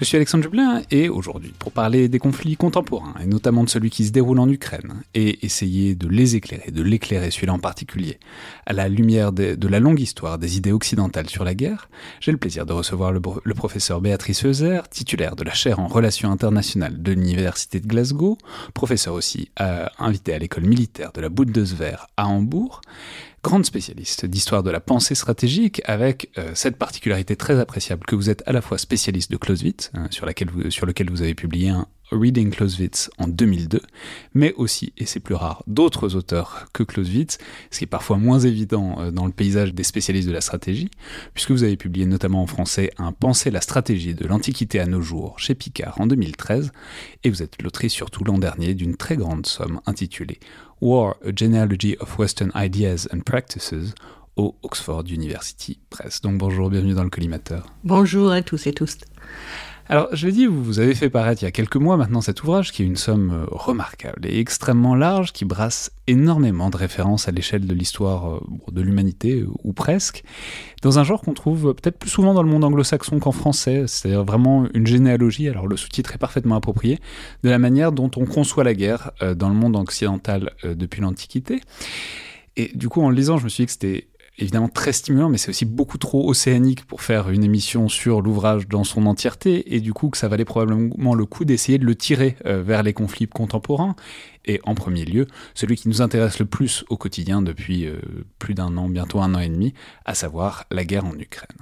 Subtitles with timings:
[0.00, 3.90] Je suis Alexandre Jublin et aujourd'hui, pour parler des conflits contemporains, et notamment de celui
[3.90, 8.18] qui se déroule en Ukraine, et essayer de les éclairer, de l'éclairer celui-là en particulier,
[8.66, 12.38] à la lumière de, la longue histoire des idées occidentales sur la guerre, j'ai le
[12.38, 13.20] plaisir de recevoir le,
[13.54, 18.36] professeur Béatrice Heuser, titulaire de la chaire en relations internationales de l'Université de Glasgow,
[18.74, 22.80] professeur aussi euh, invité à l'école militaire de la Bundeswehr à Hambourg,
[23.44, 28.30] grande spécialiste d'histoire de la pensée stratégique, avec euh, cette particularité très appréciable que vous
[28.30, 30.26] êtes à la fois spécialiste de Clausewitz, hein, sur,
[30.70, 33.80] sur lequel vous avez publié un Reading Clausewitz en 2002,
[34.34, 37.38] mais aussi, et c'est plus rare, d'autres auteurs que Clausewitz,
[37.70, 40.90] ce qui est parfois moins évident euh, dans le paysage des spécialistes de la stratégie,
[41.34, 45.00] puisque vous avez publié notamment en français un Penser la stratégie de l'Antiquité à nos
[45.00, 46.72] jours chez Picard en 2013,
[47.24, 50.40] et vous êtes l'autrice surtout l'an dernier d'une très grande somme intitulée
[50.80, 53.94] War, a Genealogy of Western Ideas and Practices
[54.36, 56.20] au Oxford University Press.
[56.20, 57.66] Donc bonjour, bienvenue dans le collimateur.
[57.84, 58.98] Bonjour à tous et tous.
[59.86, 62.42] Alors, je l'ai dit, vous avez fait paraître il y a quelques mois maintenant cet
[62.42, 67.28] ouvrage qui est une somme euh, remarquable et extrêmement large qui brasse énormément de références
[67.28, 68.40] à l'échelle de l'histoire euh,
[68.72, 70.24] de l'humanité, ou presque,
[70.80, 74.24] dans un genre qu'on trouve peut-être plus souvent dans le monde anglo-saxon qu'en français, c'est-à-dire
[74.24, 76.98] vraiment une généalogie, alors le sous-titre est parfaitement approprié,
[77.42, 81.60] de la manière dont on conçoit la guerre euh, dans le monde occidental depuis l'Antiquité.
[82.56, 84.08] Et du coup, en le lisant, je me suis dit que c'était
[84.38, 88.68] évidemment très stimulant, mais c'est aussi beaucoup trop océanique pour faire une émission sur l'ouvrage
[88.68, 91.94] dans son entièreté, et du coup que ça valait probablement le coup d'essayer de le
[91.94, 93.94] tirer euh, vers les conflits contemporains,
[94.44, 98.00] et en premier lieu, celui qui nous intéresse le plus au quotidien depuis euh,
[98.38, 99.72] plus d'un an, bientôt un an et demi,
[100.04, 101.58] à savoir la guerre en Ukraine.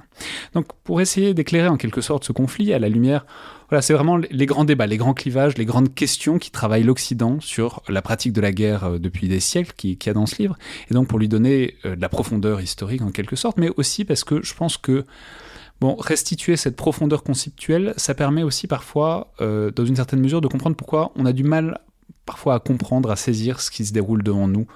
[0.54, 3.26] Donc pour essayer d'éclairer en quelque sorte ce conflit à la lumière
[3.72, 7.40] voilà, c'est vraiment les grands débats, les grands clivages, les grandes questions qui travaillent l'Occident
[7.40, 10.36] sur la pratique de la guerre euh, depuis des siècles qui, qui a dans ce
[10.42, 10.58] livre.
[10.90, 14.04] Et donc pour lui donner euh, de la profondeur historique en quelque sorte, mais aussi
[14.04, 15.06] parce que je pense que
[15.80, 20.76] restituer cette profondeur conceptuelle, ça permet aussi parfois, euh, dans une certaine mesure, de comprendre
[20.76, 21.78] pourquoi on a du mal
[22.26, 24.66] parfois à comprendre, à saisir ce qui se déroule devant nous,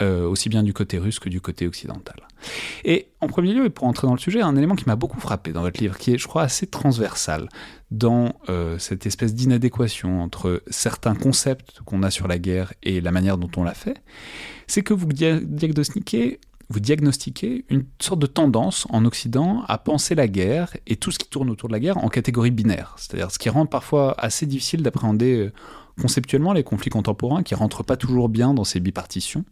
[0.00, 2.16] aussi bien du côté russe que du côté occidental.
[2.84, 5.20] Et en premier lieu, et pour entrer dans le sujet, un élément qui m'a beaucoup
[5.20, 7.48] frappé dans votre livre, qui est, je crois, assez transversal
[7.92, 13.12] dans euh, cette espèce d'inadéquation entre certains concepts qu'on a sur la guerre et la
[13.12, 14.02] manière dont on l'a fait,
[14.66, 20.26] c'est que vous diagnostiquez vous diagnostiquez une sorte de tendance en Occident à penser la
[20.26, 23.38] guerre et tout ce qui tourne autour de la guerre en catégorie binaire, c'est-à-dire ce
[23.38, 25.52] qui rend parfois assez difficile d'appréhender euh,
[26.00, 29.44] conceptuellement les conflits contemporains qui rentrent pas toujours bien dans ces bipartitions.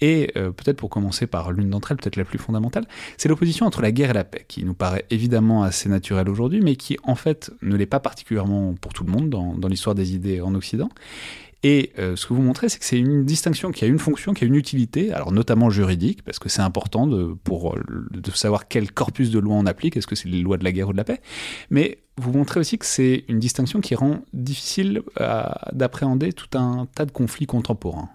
[0.00, 3.66] Et euh, peut-être pour commencer par l'une d'entre elles, peut-être la plus fondamentale, c'est l'opposition
[3.66, 6.98] entre la guerre et la paix, qui nous paraît évidemment assez naturelle aujourd'hui, mais qui
[7.02, 10.40] en fait ne l'est pas particulièrement pour tout le monde dans, dans l'histoire des idées
[10.40, 10.90] en Occident.
[11.62, 14.34] Et euh, ce que vous montrez, c'est que c'est une distinction qui a une fonction,
[14.34, 18.30] qui a une utilité, alors notamment juridique, parce que c'est important de, pour euh, de
[18.30, 20.88] savoir quel corpus de loi on applique, est-ce que c'est les lois de la guerre
[20.88, 21.20] ou de la paix,
[21.70, 25.02] mais vous montrez aussi que c'est une distinction qui rend difficile
[25.72, 28.08] d'appréhender tout un tas de conflits contemporains.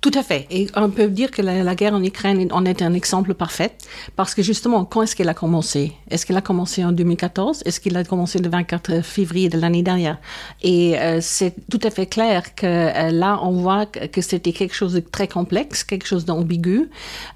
[0.00, 0.46] Tout à fait.
[0.50, 3.72] Et on peut dire que la, guerre en Ukraine en est un exemple parfait
[4.16, 5.92] parce que justement, quand est-ce qu'elle a commencé?
[6.10, 9.82] Est-ce qu'elle a commencé en 2014 Est-ce qu'elle a commencé le 24 février de l'année
[9.82, 10.16] dernière?
[10.62, 14.74] Et euh, c'est tout à fait clair que euh, là, on voit que, c'était quelque
[14.74, 16.88] chose de très complexe, quelque chose d'ambigu.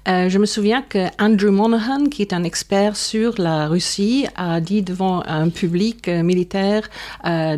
[0.07, 4.59] Euh, je me souviens que Andrew Monahan, qui est un expert sur la Russie, a
[4.59, 6.89] dit devant un public militaire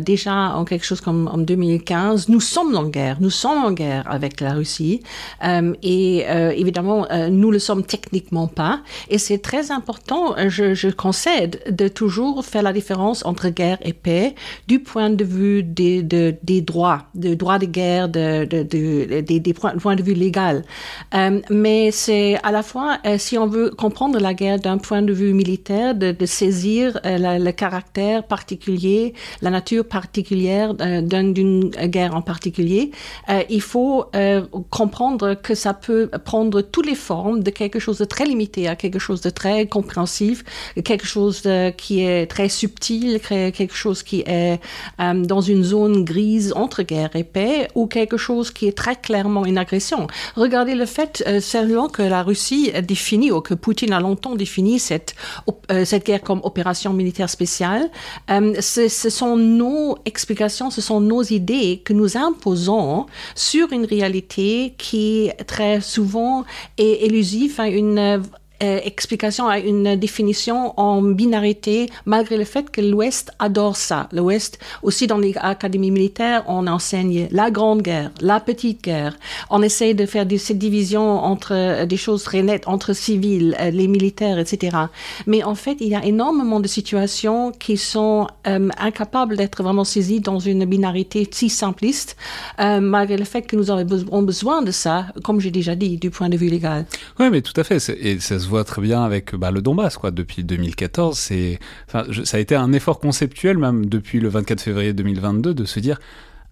[0.00, 4.04] déjà en quelque chose comme en 2015, nous sommes en guerre, nous sommes en guerre
[4.06, 4.97] avec la Russie.
[4.98, 5.78] Aujourd'hui.
[5.82, 8.80] et évidemment, nous le sommes techniquement pas.
[9.08, 13.92] Et c'est très important, je, je concède, de toujours faire la différence entre guerre et
[13.92, 14.34] paix
[14.66, 19.96] du point de vue des, des droits, des droits de guerre, de, des, des points
[19.96, 20.64] de vue légal.
[21.50, 25.32] mais c'est à la fois, si on veut comprendre la guerre d'un point de vue
[25.34, 32.90] militaire, de, saisir le caractère particulier, la nature particulière d'une guerre en particulier,
[33.28, 34.42] euh, il faut euh,
[34.88, 38.74] comprendre que ça peut prendre toutes les formes de quelque chose de très limité à
[38.74, 40.44] quelque chose de très compréhensif,
[40.82, 41.42] quelque chose
[41.76, 44.58] qui est très subtil, quelque chose qui est
[44.98, 48.96] euh, dans une zone grise entre guerre et paix, ou quelque chose qui est très
[48.96, 50.06] clairement une agression.
[50.36, 55.14] Regardez le fait seulement que la Russie définit, ou que Poutine a longtemps défini cette,
[55.84, 57.90] cette guerre comme opération militaire spéciale.
[58.28, 63.04] ce sont nos explications, ce sont nos idées que nous imposons
[63.34, 66.44] sur une réalité qui très souvent
[66.78, 68.22] est élusive à une
[68.60, 74.08] euh, explication à une définition en binarité, malgré le fait que l'Ouest adore ça.
[74.12, 79.16] L'Ouest, aussi dans les académies militaires, on enseigne la grande guerre, la petite guerre.
[79.50, 83.70] On essaie de faire cette division entre euh, des choses très nettes, entre civils, euh,
[83.70, 84.76] les militaires, etc.
[85.28, 90.20] Mais en fait, il y a énormément de situations qui sont incapables d'être vraiment saisies
[90.20, 92.16] dans une binarité si simpliste,
[92.58, 96.28] malgré le fait que nous avons besoin de ça, comme j'ai déjà dit, du point
[96.28, 96.86] de vue légal.
[97.20, 97.76] Oui, mais tout à fait.
[98.00, 100.10] Et ça se voit très bien avec bah, le Donbass, quoi.
[100.10, 101.58] Depuis 2014, c'est,
[101.88, 105.98] ça a été un effort conceptuel, même depuis le 24 février 2022, de se dire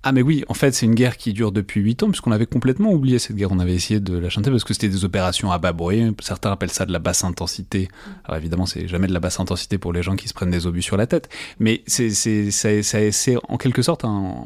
[0.08, 2.46] ah mais oui, en fait c'est une guerre qui dure depuis 8 ans, puisqu'on avait
[2.46, 5.50] complètement oublié cette guerre, on avait essayé de la chanter parce que c'était des opérations
[5.50, 5.74] à bas
[6.20, 7.88] certains appellent ça de la basse intensité.
[8.24, 10.68] Alors évidemment c'est jamais de la basse intensité pour les gens qui se prennent des
[10.68, 14.44] obus sur la tête, mais c'est en quelque sorte un,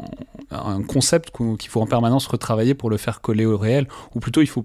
[0.50, 4.40] un concept qu'il faut en permanence retravailler pour le faire coller au réel, ou plutôt
[4.40, 4.64] il faut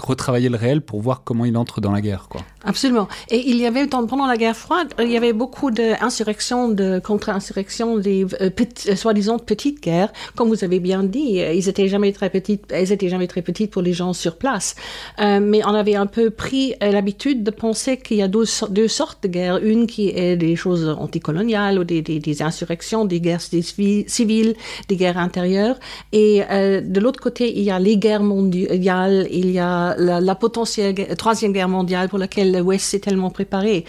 [0.00, 2.28] retravailler le réel pour voir comment il entre dans la guerre.
[2.64, 3.08] Absolument.
[3.28, 7.98] Et il y avait pendant la guerre froide, il y avait beaucoup d'insurrections, de contre-insurrections,
[7.98, 8.50] des euh,
[8.88, 12.64] euh, soi-disant petites guerres comme vous avez bien dit, euh, ils étaient jamais très petites,
[12.70, 14.74] elles étaient jamais très petites pour les gens sur place.
[15.20, 18.44] Euh, mais on avait un peu pris euh, l'habitude de penser qu'il y a deux,
[18.44, 19.58] sortes de guerres.
[19.62, 24.54] Une qui est des choses anticoloniales ou des, insurrections, des guerres civiles,
[24.88, 25.76] des guerres intérieures.
[26.12, 30.94] Et de l'autre côté, il y a les guerres mondiales, il y a la potentielle
[31.16, 33.84] troisième guerre mondiale pour laquelle l'Ouest s'est tellement préparé.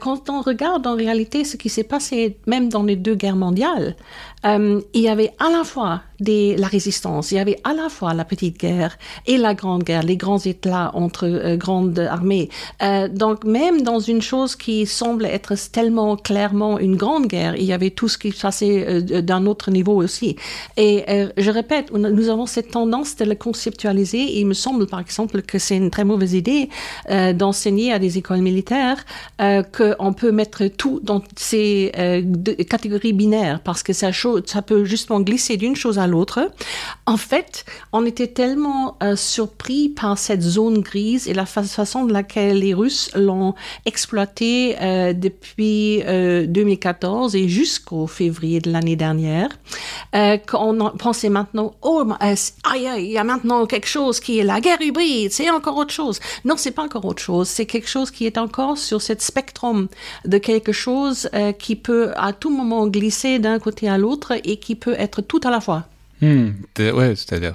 [0.00, 3.96] quand on regarde en réalité ce qui s'est passé même dans les deux guerres mondiales,
[4.44, 7.32] il y avait à la fois de la résistance.
[7.32, 10.38] Il y avait à la fois la petite guerre et la grande guerre, les grands
[10.38, 12.48] éclats entre euh, grandes armées.
[12.82, 17.64] Euh, donc même dans une chose qui semble être tellement clairement une grande guerre, il
[17.64, 20.36] y avait tout ce qui passait euh, d'un autre niveau aussi.
[20.76, 21.04] Et
[21.36, 24.38] je répète, nous avons cette tendance de le conceptualiser.
[24.40, 26.68] Il me semble par exemple que c'est une très mauvaise idée
[27.34, 29.04] d'enseigner à des écoles militaires
[29.38, 31.92] qu'on peut mettre tout dans ces
[32.68, 34.12] catégories binaires parce que ça
[34.66, 36.50] peut justement glisser d'une chose à l'autre.
[37.06, 42.12] En fait, on était tellement euh, surpris par cette zone grise et la façon de
[42.12, 43.54] laquelle les Russes l'ont
[43.84, 49.48] exploitée euh, depuis 2014 euh, et jusqu'au février de l'année dernière
[50.46, 52.04] qu'on pensait maintenant, oh,
[52.74, 56.20] il y a maintenant quelque chose qui est la guerre hybride, c'est encore autre chose.
[56.44, 59.88] Non, c'est pas encore autre chose, c'est quelque chose qui est encore sur cette spectrum
[60.24, 64.74] de quelque chose qui peut à tout moment glisser d'un côté à l'autre et qui
[64.74, 65.86] peut être tout à la fois.
[66.20, 67.54] Hmm, ouais, c'est-à-dire,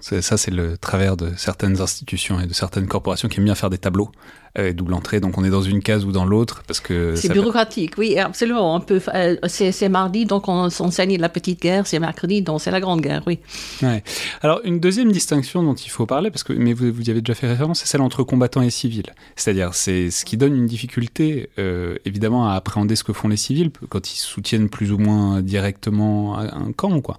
[0.00, 3.68] ça c'est le travers de certaines institutions et de certaines corporations qui aiment bien faire
[3.68, 4.10] des tableaux
[4.58, 7.32] euh, double entrée, donc on est dans une case ou dans l'autre parce que c'est
[7.32, 7.98] bureaucratique.
[7.98, 8.74] Oui, absolument.
[8.74, 11.86] On peut, euh, c'est mardi, donc on enseigne la petite guerre.
[11.86, 13.22] C'est mercredi, donc c'est la grande guerre.
[13.26, 13.38] Oui.
[13.82, 14.02] Ouais.
[14.42, 17.20] Alors une deuxième distinction dont il faut parler, parce que mais vous, vous y avez
[17.20, 19.12] déjà fait référence, c'est celle entre combattants et civils.
[19.36, 23.36] C'est-à-dire, c'est ce qui donne une difficulté, euh, évidemment, à appréhender ce que font les
[23.36, 27.16] civils quand ils soutiennent plus ou moins directement un camp, quoi.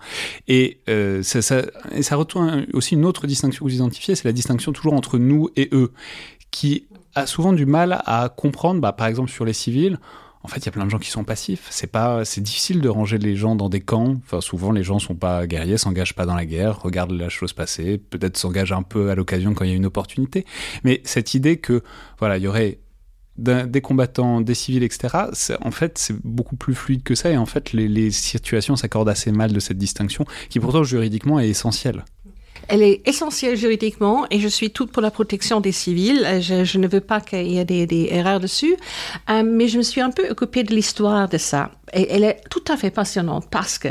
[0.47, 0.79] Et
[1.21, 4.71] ça, ça, et ça retourne aussi une autre distinction que vous identifiez, c'est la distinction
[4.71, 5.91] toujours entre nous et eux,
[6.51, 6.87] qui
[7.19, 9.99] a souvent du mal à comprendre, bah, par exemple sur les civils,
[10.41, 11.67] en fait, il y a plein de gens qui sont passifs.
[11.69, 14.15] C'est pas, c'est difficile de ranger les gens dans des camps.
[14.23, 17.51] Enfin, souvent, les gens sont pas guerriers, s'engagent pas dans la guerre, regardent la chose
[17.51, 20.45] passer, peut-être s'engagent un peu à l'occasion quand il y a une opportunité.
[20.85, 21.83] Mais cette idée que,
[22.19, 22.79] voilà, il y aurait
[23.37, 25.07] des combattants, des civils, etc.,
[25.61, 27.31] en fait, c'est beaucoup plus fluide que ça.
[27.31, 31.39] Et en fait, les, les situations s'accordent assez mal de cette distinction, qui pourtant juridiquement
[31.39, 32.05] est essentielle.
[32.67, 36.25] Elle est essentielle juridiquement et je suis toute pour la protection des civils.
[36.41, 38.75] Je, ne veux pas qu'il y ait des, erreurs dessus,
[39.29, 41.71] euh, mais je me suis un peu occupée de l'histoire de ça.
[41.93, 43.89] Et elle est tout à fait passionnante parce que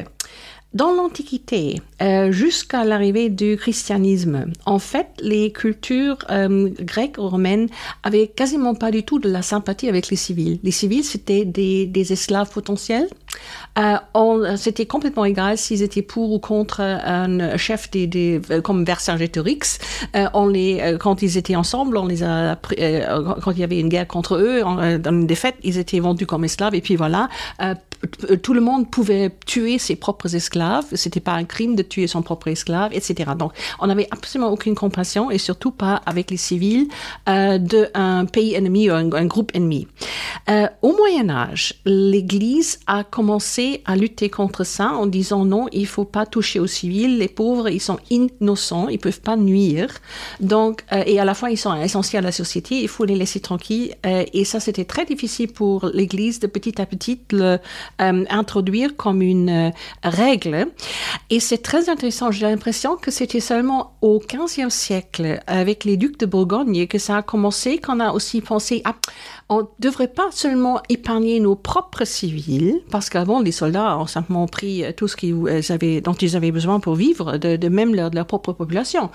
[0.75, 7.69] Dans l'Antiquité, euh, jusqu'à l'arrivée du christianisme, en fait, les cultures euh, grecques ou romaines
[8.03, 10.61] avaient quasiment pas du tout de la sympathie avec les civils.
[10.63, 13.09] Les civils, c'était des, esclaves potentiels.
[13.78, 19.78] Euh, c'était complètement égal s'ils étaient pour ou contre un chef des, des comme Vercingétorix.
[20.35, 24.09] on les, quand ils étaient ensemble, on les a, quand il y avait une guerre
[24.09, 24.62] contre eux,
[24.99, 26.75] dans une défaite, ils étaient vendus comme esclaves.
[26.75, 27.28] Et puis voilà,
[28.42, 30.87] tout le monde pouvait tuer ses propres esclaves.
[30.92, 33.33] C'était pas un crime de tuer son propre esclave, etc.
[33.37, 36.88] Donc, on n'avait absolument aucune compassion et surtout pas avec les civils
[37.28, 39.88] euh, d'un pays ennemi ou un, groupe ennemi.
[40.49, 43.27] Euh, au Moyen Âge, l'Église a commencé
[43.85, 47.18] à lutter contre ça en disant non, il faut pas toucher aux civils.
[47.18, 49.90] Les pauvres, ils sont innocents, ils peuvent pas nuire.
[50.40, 52.80] Donc, euh, et à la fois, ils sont essentiels à la société.
[52.80, 53.94] Il faut les laisser tranquilles.
[54.06, 57.58] Euh, et ça, c'était très difficile pour l'Église de petit à petit le
[58.00, 60.68] euh, introduire comme une règle.
[61.30, 62.30] Et c'est très intéressant.
[62.30, 67.18] J'ai l'impression que c'était seulement au XVe siècle, avec les ducs de Bourgogne, que ça
[67.18, 68.94] a commencé, qu'on a aussi pensé, à
[69.50, 74.47] on ne devrait pas seulement épargner nos propres civils, parce qu'avant, les soldats ont simplement
[74.47, 78.11] pris euh, tout ce qu'ils avaient, dont ils avaient besoin pour vivre, de, même leur,
[78.11, 79.11] de leur propre population.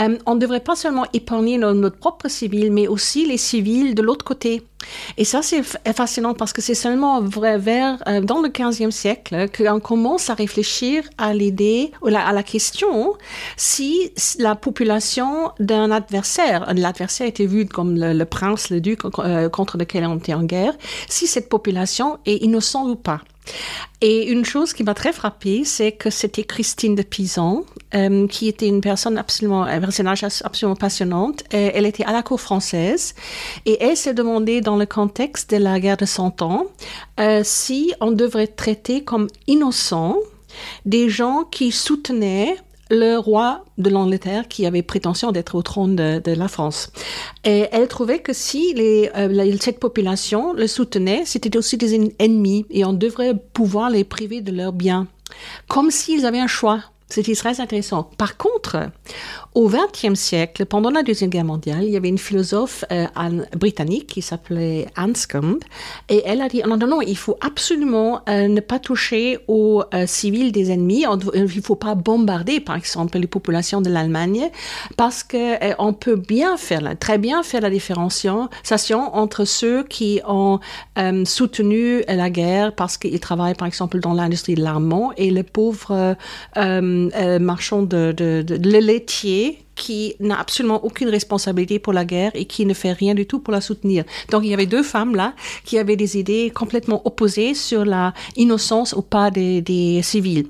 [0.00, 4.02] Euh, on ne devrait pas seulement épargner notre propre civils, mais aussi les civils de
[4.02, 4.62] l'autre côté.
[5.16, 5.62] Et ça, c'est
[5.94, 11.04] fascinant parce que c'est seulement vers, euh, dans le 15e siècle qu'on commence à réfléchir
[11.18, 13.14] à l'idée, à la question
[13.56, 20.04] si la population d'un adversaire, l'adversaire était vu comme le, prince, le duc contre lequel
[20.06, 20.74] on était en guerre,
[21.08, 23.20] si cette population est innocente ou pas.
[24.00, 27.64] Et une chose qui m'a très frappée, c'est que c'était Christine de Pisan,
[27.94, 31.42] euh, qui était une personne absolument, un personnage absolument passionnante.
[31.50, 33.14] elle était à la cour française
[33.66, 36.66] et elle s'est demandé dans le contexte de la guerre de Cent Ans
[37.18, 40.16] euh, si on devrait traiter comme innocents
[40.84, 42.56] des gens qui soutenaient
[42.90, 46.90] le roi de l'Angleterre qui avait prétention d'être au trône de, la France.
[47.44, 52.66] Et elle trouvait que si les, euh, cette population le soutenait, c'était aussi des ennemis
[52.70, 55.06] et on devrait pouvoir les priver de leurs biens,
[55.68, 56.80] comme s'ils avaient un choix.
[57.10, 58.10] C'était très intéressant.
[58.18, 58.90] Par contre,
[59.54, 63.06] au XXe siècle, pendant la Deuxième Guerre mondiale, il y avait une philosophe euh,
[63.56, 65.58] britannique qui s'appelait Anscombe,
[66.10, 69.82] et elle a dit, non, non, non, il faut absolument euh, ne pas toucher aux
[69.94, 74.50] euh, civils des ennemis, il ne faut pas bombarder, par exemple, les populations de l'Allemagne,
[74.98, 78.48] parce que on peut bien faire, très bien faire la différenciation
[79.14, 80.60] entre ceux qui ont
[81.24, 86.16] soutenu la guerre parce qu'ils travaillent, par exemple, dans l'industrie de l'armement, et les pauvres
[87.40, 92.44] marchands de, de, de, de laitier qui n'a absolument aucune responsabilité pour la guerre et
[92.44, 94.04] qui ne fait rien du tout pour la soutenir.
[94.30, 95.32] Donc il y avait deux femmes là
[95.64, 100.46] qui avaient des idées complètement opposées sur la innocence ou pas des, des civils.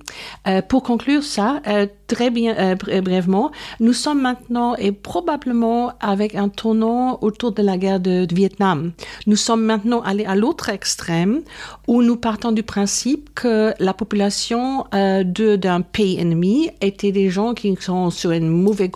[0.47, 5.92] Euh, pour conclure ça, euh, très bien euh, euh, brièvement, nous sommes maintenant et probablement
[6.00, 8.92] avec un tournant autour de la guerre de, Vietnam.
[9.26, 11.42] Nous sommes maintenant allés à l'autre extrême
[11.87, 17.54] où nous partons du principe que la population euh, d'un pays ennemi était des gens
[17.54, 18.88] qui sont sur un mauvais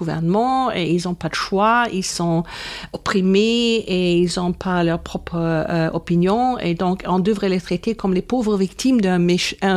[0.75, 2.45] et ils n'ont pas de choix, ils sont
[2.93, 7.95] opprimés et ils n'ont pas leur propre euh, opinion et donc on devrait les traiter
[7.95, 9.27] comme les pauvres victimes d'un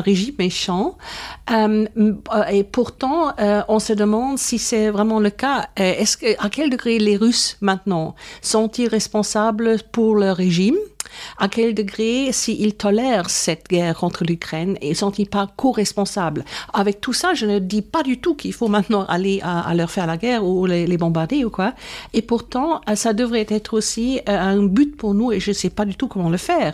[0.02, 0.98] régime méchant.
[1.52, 1.86] Euh,
[2.52, 5.68] et pourtant, euh, on se demande si c'est vraiment le cas.
[5.76, 10.78] Est-ce que, à quel degré les Russes maintenant sont-ils responsables pour le régime?
[11.38, 16.46] À quel degré, s'ils tolèrent cette guerre contre l'Ukraine, et sont-ils pas co-responsables?
[16.74, 19.92] Avec tout ça, je ne dis pas du tout qu'il faut maintenant aller à, leur
[19.92, 21.74] faire la guerre ou les, bombarder ou quoi.
[22.14, 25.54] Et pourtant, euh, ça devrait être aussi euh, un but pour nous, et je ne
[25.56, 26.74] sais pas du tout comment le faire.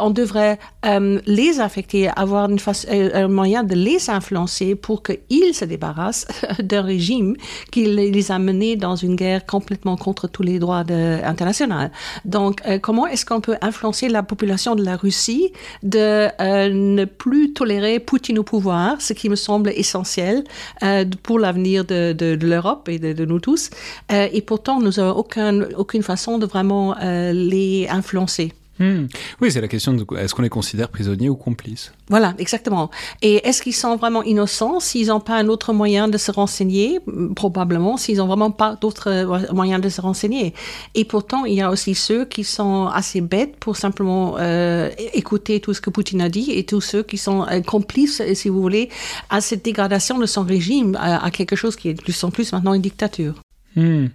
[0.00, 2.58] On devrait euh, les affecter, avoir une
[2.90, 6.26] un moyen de les influencer pour qu'ils se débarrassent
[6.62, 7.34] d'un régime
[7.70, 10.84] qui les a menés dans une guerre complètement contre tous les droits
[11.24, 11.88] internationaux.
[12.24, 13.77] Donc, comment est-ce qu'on peut influencer
[14.08, 19.28] la population de la Russie de euh, ne plus tolérer Poutine au pouvoir, ce qui
[19.28, 20.44] me semble essentiel
[20.82, 23.70] euh, pour l'avenir de, l'Europe et de, nous tous.
[24.12, 26.94] Euh, et pourtant, nous n'avons aucun, aucune façon de vraiment
[27.32, 28.52] les influencer.
[28.78, 29.06] Hmm.
[29.40, 31.92] Oui, c'est la question de est-ce qu'on les considère prisonniers ou complices?
[32.08, 32.90] Voilà, exactement.
[33.22, 37.00] Et est-ce qu'ils sont vraiment innocents s'ils n'ont pas un autre moyen de se renseigner?
[37.34, 40.54] Probablement, s'ils n'ont vraiment pas d'autres euh, moyens de se renseigner.
[40.94, 45.60] Et pourtant, il y a aussi ceux qui sont assez bêtes pour simplement euh, écouter
[45.60, 48.60] tout ce que Poutine a dit et tous ceux qui sont euh, complices, si vous
[48.60, 48.90] voulez,
[49.30, 52.52] à cette dégradation de son régime, à, quelque chose qui est de plus en plus
[52.52, 53.34] maintenant une dictature.
[53.78, 54.08] Hmm.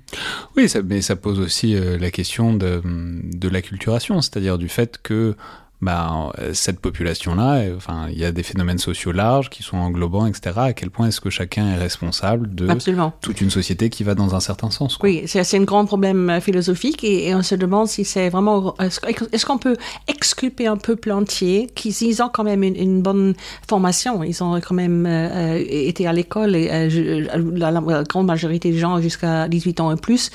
[0.57, 5.37] Oui, mais ça pose aussi euh, la question de, de l'acculturation, c'est-à-dire du fait que
[5.83, 10.51] ben, cette population-là, enfin, il y a des phénomènes sociaux larges qui sont englobants, etc.
[10.55, 12.67] À quel point est-ce que chacun est responsable de
[13.21, 17.03] toute une société qui va dans un certain sens Oui, c'est un grand problème philosophique
[17.03, 18.75] et, on se demande si c'est vraiment.
[18.79, 19.75] Est-ce qu'on peut
[20.07, 23.33] exculper un peuple entier qui, ils ont quand même une, bonne
[23.67, 25.05] formation, ils ont quand même
[25.57, 26.89] été à l'école, et
[27.55, 30.31] la, la, grande majorité des gens jusqu'à 18 ans et plus,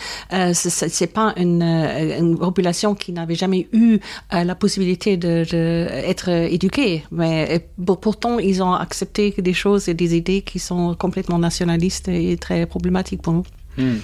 [0.53, 3.99] c'est pas une, une population qui n'avait jamais eu
[4.33, 7.05] la possibilité de, être éduqués.
[7.11, 7.69] Mais
[8.01, 12.67] pourtant, ils ont accepté des choses et des idées qui sont complètement nationalistes et très
[12.67, 13.45] problématiques pour nous.
[13.77, 13.99] Hmm.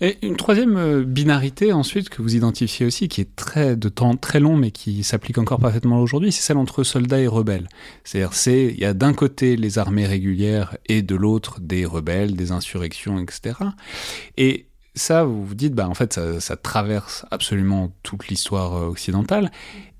[0.00, 4.16] Et une troisième euh, binarité ensuite que vous identifiez aussi, qui est très de temps
[4.16, 7.68] très long, mais qui s'applique encore parfaitement aujourd'hui, c'est celle entre soldats et rebelles.
[8.04, 12.36] C'est-à-dire, c'est il y a d'un côté les armées régulières et de l'autre des rebelles,
[12.36, 13.56] des insurrections, etc.
[14.36, 19.50] Et ça, vous vous dites, bah, en fait, ça, traverse absolument toute l'histoire euh, occidentale.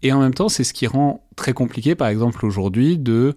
[0.02, 3.37] Et en même temps, c'est ce qui rend très compliqué, par exemple, aujourd'hui, de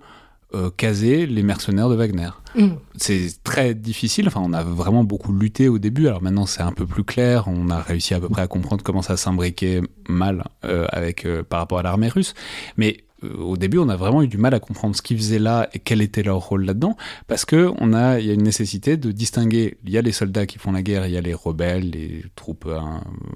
[0.53, 2.29] euh, caser les mercenaires de Wagner.
[2.55, 2.71] Mm.
[2.97, 4.27] C'est très difficile.
[4.27, 6.07] Enfin, on a vraiment beaucoup lutté au début.
[6.07, 7.45] Alors maintenant, c'est un peu plus clair.
[7.47, 11.59] On a réussi à peu près à comprendre comment ça s'imbriquait mal euh, avec, par
[11.59, 12.33] rapport à l'armée russe.
[12.75, 15.39] Mais euh, au début, on a vraiment eu du mal à comprendre ce qu'ils faisaient
[15.39, 16.97] là et quel était leur rôle là-dedans,
[17.27, 19.77] parce que on a, il y a une nécessité de distinguer.
[19.83, 22.23] Il y a les soldats qui font la guerre, il y a les rebelles, les
[22.35, 22.69] troupes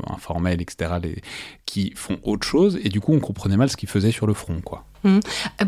[0.07, 0.93] informelles, etc.,
[1.65, 4.33] qui font autre chose, et du coup, on comprenait mal ce qu'ils faisaient sur le
[4.33, 4.85] front, quoi.
[5.05, 5.19] Hum.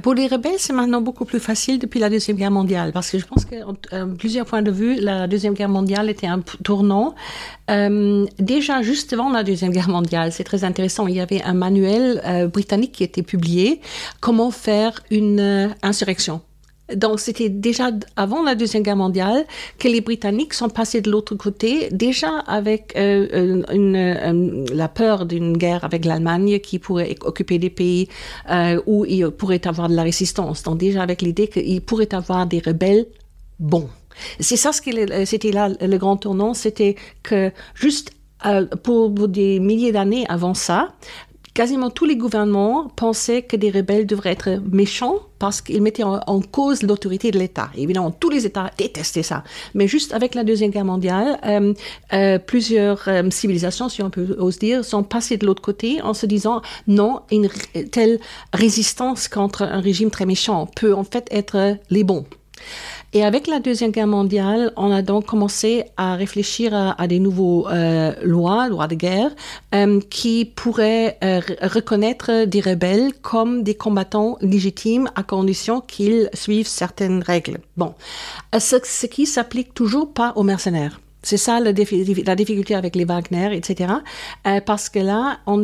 [0.02, 3.20] Pour les rebelles, c'est maintenant beaucoup plus facile depuis la Deuxième Guerre mondiale, parce que
[3.20, 3.56] je pense que,
[3.94, 7.14] euh, plusieurs points de vue, la Deuxième Guerre mondiale était un tournant.
[7.70, 11.54] Euh, déjà, juste avant la Deuxième Guerre mondiale, c'est très intéressant, il y avait un
[11.54, 13.80] manuel euh, britannique qui était publié,
[14.20, 16.42] Comment faire une insurrection.
[16.96, 19.46] Donc, c'était déjà avant la Deuxième Guerre mondiale
[19.78, 25.26] que les Britanniques sont passés de l'autre côté, déjà avec euh, une, euh, la peur
[25.26, 28.08] d'une guerre avec l'Allemagne qui pourrait occuper des pays
[28.50, 30.64] euh, où il pourrait avoir de la résistance.
[30.64, 33.06] Donc, déjà avec l'idée qu'il pourrait avoir des rebelles
[33.60, 33.90] bons.
[34.40, 38.12] C'est ça ce qui c'était là le grand tournant, c'était que juste
[38.84, 40.94] pour, des milliers d'années avant ça,
[41.54, 46.42] quasiment tous les gouvernements pensaient que des rebelles devraient être méchants parce qu'ils mettaient en,
[46.52, 47.70] cause l'autorité de l'État.
[47.76, 49.44] Évidemment, tous les États détestaient ça.
[49.74, 51.74] Mais juste avec la Deuxième Guerre mondiale, euh,
[52.14, 56.14] euh, plusieurs euh, civilisations, si on peut ose dire, sont passées de l'autre côté en
[56.14, 57.50] se disant non, une
[57.92, 58.20] telle
[58.54, 62.26] résistance contre un régime très méchant peut en fait être les bons.
[63.14, 67.68] Et avec la Deuxième Guerre mondiale, on a donc commencé à réfléchir à, des nouveaux
[67.70, 69.32] euh, lois, lois de guerre,
[69.74, 76.68] euh, qui pourraient euh, reconnaître des rebelles comme des combattants légitimes à condition qu'ils suivent
[76.68, 77.60] certaines règles.
[77.78, 77.94] Bon,
[78.58, 81.00] ce, ce qui s'applique toujours pas aux mercenaires.
[81.24, 83.94] C'est ça la, la, difficulté avec les Wagner, etc.
[84.66, 85.62] parce que là, on,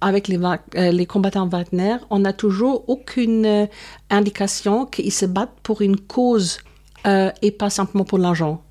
[0.00, 0.38] avec les,
[0.74, 3.68] les, combattants Wagner, on n'a toujours aucune
[4.10, 6.58] indication qu'ils se battent pour une cause
[7.06, 8.62] euh, et pas simplement pour l'argent.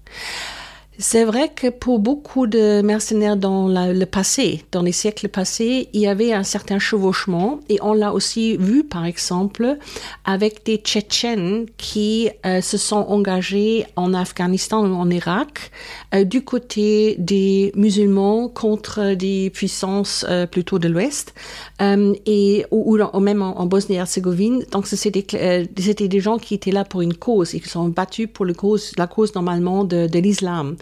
[0.99, 6.01] C'est vrai que pour beaucoup de mercenaires dans le passé, dans les siècles passés, il
[6.01, 9.77] y avait un certain chevauchement et on l'a aussi vu par exemple
[10.25, 15.69] avec des Tchétchènes qui euh, se sont engagés en Afghanistan ou en Irak
[16.15, 21.35] euh, du côté des musulmans contre des puissances euh, plutôt de l'Ouest
[21.79, 24.65] et ou, même en, Bosnie-Herzégovine.
[24.71, 28.45] Donc c'était des gens qui étaient là pour une cause et qui sont battus pour
[28.45, 28.53] la
[29.07, 30.75] cause normalement de l'islam.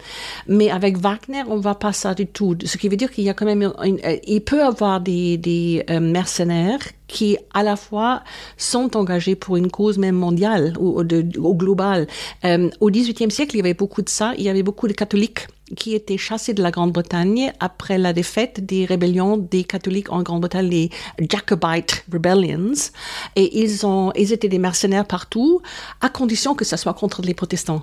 [0.46, 2.56] Mais avec Wagner, on ne va pas ça du tout.
[2.64, 6.00] Ce qui veut dire qu'il y a quand même, euh, il peut avoir des, euh,
[6.00, 8.22] mercenaires qui à la fois
[8.56, 12.06] sont engagés pour une cause même mondiale ou, ou globale.
[12.44, 14.34] Euh, au XVIIIe siècle, il y avait beaucoup de ça.
[14.36, 18.64] Il y avait beaucoup de catholiques qui étaient chassés de la Grande-Bretagne après la défaite
[18.64, 20.90] des rébellions des catholiques en Grande-Bretagne, les
[21.28, 22.74] Jacobite Rebellions.
[23.34, 25.60] Et ils, ont, ils étaient des mercenaires partout,
[26.00, 27.82] à condition que ce soit contre les protestants.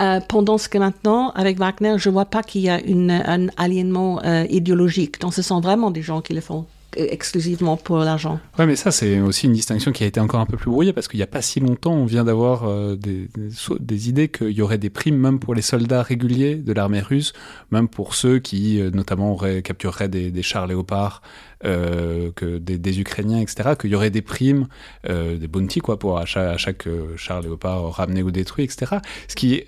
[0.00, 3.48] Euh, pendant ce que maintenant, avec Wagner, je ne vois pas qu'il y a un
[3.56, 5.20] aliénement euh, idéologique.
[5.20, 8.40] Donc ce sont vraiment des gens qui le font exclusivement pour l'argent.
[8.58, 10.92] Ouais, mais ça, c'est aussi une distinction qui a été encore un peu plus brouillée
[10.92, 14.62] parce qu'il n'y a pas si longtemps, on vient d'avoir euh, des, idées qu'il y
[14.62, 17.32] aurait des primes même pour les soldats réguliers de l'armée russe,
[17.70, 21.22] même pour ceux qui, euh, notamment, auraient, captureraient des, chars léopards,
[21.64, 24.66] euh, que des, Ukrainiens, etc., qu'il y aurait des primes,
[25.08, 28.96] euh, des bounty, quoi, pour à chaque, à chaque char léopard ramené ou détruit, etc.
[29.28, 29.66] Ce qui, est,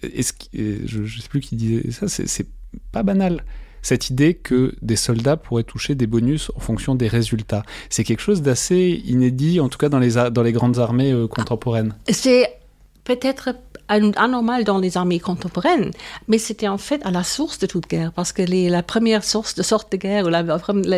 [0.54, 2.46] je ne sais plus qui disait ça, c'est
[2.92, 3.44] pas banal
[3.83, 7.62] cette idée que des soldats pourraient toucher des bonus en fonction des résultats.
[7.91, 11.27] C'est quelque chose d'assez inédit, en tout cas dans les, dans les grandes armées euh,
[11.27, 11.95] contemporaines.
[12.09, 12.59] C'est
[13.05, 13.55] peut-être
[13.88, 15.93] anormal dans les armées contemporaines,
[16.29, 19.25] mais c'était en fait à la source de toute guerre, parce que les, la première
[19.25, 20.43] source de sorte de guerre, ou la,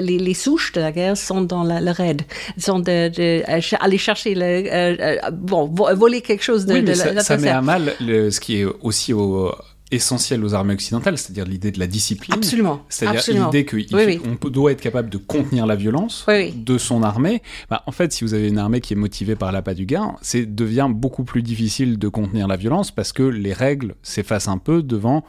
[0.01, 2.23] les, les, souches de la guerre sont dans la, le raid,
[2.59, 3.43] sont de, de,
[3.81, 7.37] aller chercher le, euh, euh, bon, voler quelque chose de, oui, mais de ça, ça
[7.37, 9.53] met à mal le, ce qui est aussi au
[9.91, 12.35] essentiel aux armées occidentales, c'est-à-dire l'idée de la discipline.
[12.35, 12.83] Absolument.
[12.89, 14.51] C'est-à-dire l'idée qu'on oui, oui.
[14.51, 17.43] doit être capable de contenir la violence oui, de son armée.
[17.69, 20.17] Bah, en fait, si vous avez une armée qui est motivée par l'appât du gain,
[20.23, 24.59] c'est devient beaucoup plus difficile de contenir la violence parce que les règles s'effacent un
[24.59, 25.25] peu devant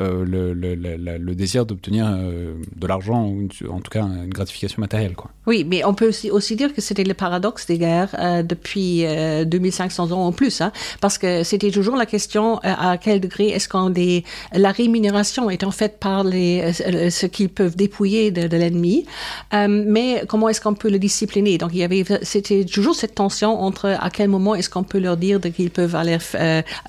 [0.00, 5.14] euh, le, désir d'obtenir euh, de l'argent ou en tout cas une gratification matérielle.
[5.14, 5.30] Quoi.
[5.46, 9.04] Oui, mais on peut aussi, dire que c'était le paradoxe des guerres euh, depuis
[9.46, 13.68] 2500 ans en plus, hein, parce que c'était toujours la question à quel degré est-ce
[13.68, 13.92] qu'on
[14.52, 19.06] la rémunération est en fait par les ce qu'ils peuvent dépouiller de, de l'ennemi,
[19.52, 21.58] mais comment est-ce qu'on peut le discipliner?
[21.58, 24.98] Donc il y avait c'était toujours cette tension entre à quel moment est-ce qu'on peut
[24.98, 26.18] leur dire qu'ils peuvent aller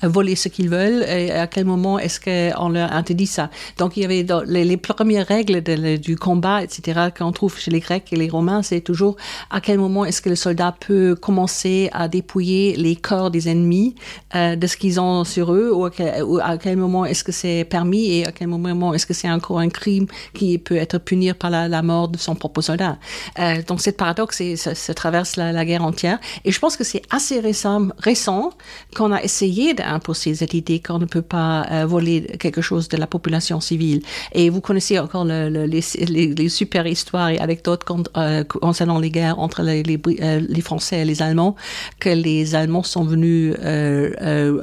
[0.02, 3.50] voler ce qu'ils veulent et à quel moment est-ce qu'on leur interdit ça.
[3.78, 5.62] Donc il y avait les, premières règles
[5.98, 9.16] du combat, etc., qu'on trouve chez les Grecs et les Romains, c'est toujours
[9.50, 13.94] à quel moment est-ce que le soldat peut commencer à dépouiller les corps des ennemis
[14.34, 18.10] euh, de ce qu'ils ont sur eux, ou à quel, moment est-ce que c'est permis
[18.10, 21.50] et à quel moment est-ce que c'est encore un crime qui peut être puni par
[21.50, 22.98] la, mort de son propre soldat.
[23.38, 26.18] Euh, donc cette paradoxe, ça, ça traverse la, guerre entière.
[26.44, 28.50] Et je pense que c'est assez récent, récent
[28.94, 32.96] qu'on a essayé d'imposer cette idée qu'on ne peut pas euh, voler quelque chose de
[32.96, 34.02] la population civile.
[34.32, 37.84] Et vous connaissez encore le, le, les, les, les, super histoires et anecdotes
[38.16, 41.56] euh, concernant les guerres entre les, euh, les, Français et les Allemands,
[42.00, 44.60] que les Allemands sont venus euh,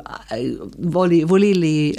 [0.79, 1.95] voler, voler les,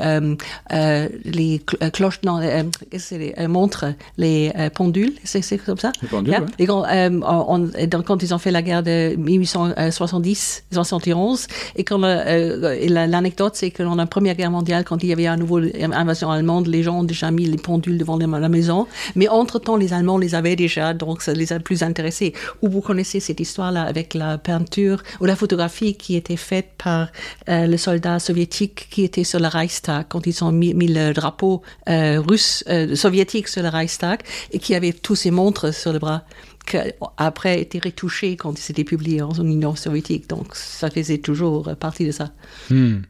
[1.25, 3.87] les cloches, non, les montres,
[4.19, 5.93] les pendules, c'est comme ça?
[6.03, 6.45] Les pendules, yeah.
[6.59, 13.55] et quand, on, quand ils ont fait la guerre de 1870, 71, et quand l'anecdote,
[13.55, 16.67] c'est que dans la Première Guerre mondiale, quand il y avait un nouveau invasion allemande,
[16.67, 18.87] les gens ont déjà mis les pendules devant la maison.
[19.15, 22.33] Mais entre-temps, les Allemands les avaient déjà, donc ça les a plus intéressés.
[22.63, 27.09] Ou vous connaissez cette histoire-là avec la peinture ou la photographie qui était faite par
[27.49, 31.63] euh, le soldat soviétique qui était sur le Reichstag quand ils ont mis, le drapeau
[31.89, 34.21] euh, russe, euh, soviétique sur le Reichstag
[34.53, 36.25] et qui avait tous ces montres sur le bras
[36.67, 36.79] qui
[37.19, 40.29] après été retouché quand c'était publié en Union soviétique.
[40.29, 42.33] Donc ça faisait toujours partie de ça.
[42.71, 43.03] Hmm.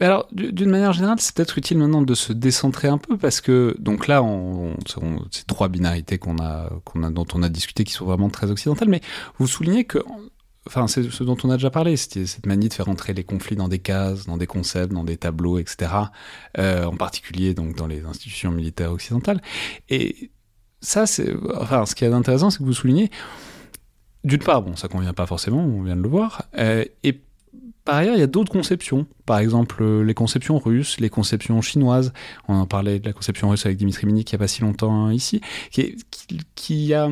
[0.00, 3.74] Alors, d'une manière générale, c'est peut-être utile maintenant de se décentrer un peu parce que,
[3.80, 7.92] donc là, on, on, c'est trois binarités qu'on a, a, dont on a discuté qui
[7.92, 9.00] sont vraiment très occidentales, mais
[9.38, 9.98] vous soulignez que,
[10.68, 13.56] enfin, c'est ce dont on a déjà parlé, cette manie de faire entrer les conflits
[13.56, 15.90] dans des cases, dans des concepts, dans des tableaux, etc.,
[16.58, 19.42] euh, en particulier donc dans les institutions militaires occidentales.
[19.88, 20.30] Et
[20.80, 23.10] ça, c'est, enfin, ce qui est intéressant, c'est que vous soulignez,
[24.22, 27.20] d'une part, bon, ça convient pas forcément, on vient de le voir, euh, et
[27.88, 31.62] par ailleurs, il y a d'autres conceptions, par exemple euh, les conceptions russes, les conceptions
[31.62, 32.12] chinoises.
[32.46, 34.60] On en parlait de la conception russe avec Dimitri Minik il n'y a pas si
[34.60, 37.08] longtemps hein, ici, qui, a,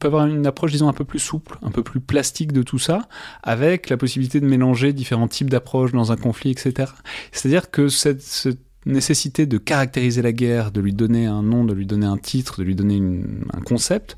[0.00, 2.80] peut avoir une approche, disons, un peu plus souple, un peu plus plastique de tout
[2.80, 3.06] ça,
[3.44, 6.90] avec la possibilité de mélanger différents types d'approches dans un conflit, etc.
[7.30, 11.86] C'est-à-dire que cette, nécessité de caractériser la guerre, de lui donner un nom, de lui
[11.86, 13.00] donner un titre, de lui donner
[13.52, 14.16] un concept,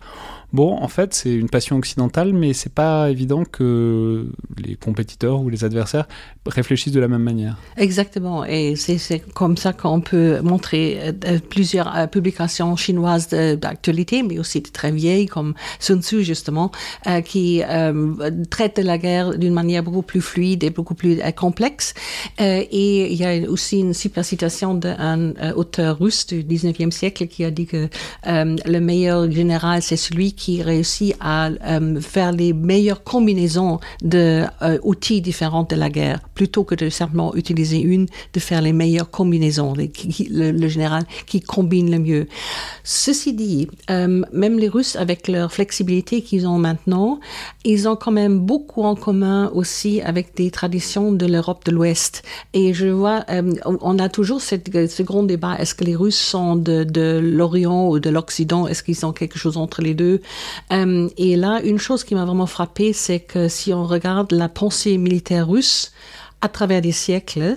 [0.54, 5.48] Bon, en fait, c'est une passion occidentale, mais c'est pas évident que les compétiteurs ou
[5.48, 6.06] les adversaires
[6.46, 7.56] réfléchissent de la même manière.
[7.76, 14.38] Exactement, et c'est comme ça qu'on peut montrer euh, plusieurs euh, publications chinoises d'actualité, mais
[14.38, 16.70] aussi très vieilles, comme Sun Tzu, justement,
[17.08, 18.14] euh, qui euh,
[18.48, 21.94] traitent la guerre d'une manière beaucoup plus fluide et beaucoup plus euh, complexe.
[22.40, 27.26] Euh, et il y a aussi une super citation d'un auteur russe du 19e siècle
[27.26, 27.88] qui a dit que
[28.24, 35.18] le meilleur général, c'est celui qui qui réussit à euh, faire les meilleures combinaisons d'outils
[35.18, 39.10] euh, différents de la guerre, plutôt que de simplement utiliser une, de faire les meilleures
[39.10, 42.26] combinaisons, les, qui, le, le, général qui combine le mieux.
[42.82, 47.20] Ceci dit, euh, même les Russes, avec leur flexibilité qu'ils ont maintenant,
[47.64, 52.22] ils ont quand même beaucoup en commun aussi avec des traditions de l'Europe de l'Ouest.
[52.52, 56.18] Et je vois, euh, on a toujours cette, ce grand débat, est-ce que les Russes
[56.18, 60.20] sont de, de l'Orient ou de l'Occident, est-ce qu'ils sont quelque chose entre les deux?
[60.72, 64.48] Euh, et là, une chose qui m'a vraiment frappée, c'est que si on regarde la
[64.48, 65.92] pensée militaire russe
[66.40, 67.56] à travers des siècles,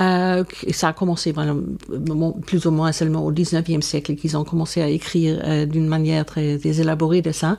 [0.00, 4.82] euh, ça a commencé vraiment, plus ou moins seulement au 19e siècle qu'ils ont commencé
[4.82, 7.58] à écrire euh, d'une manière très, élaborée de ça.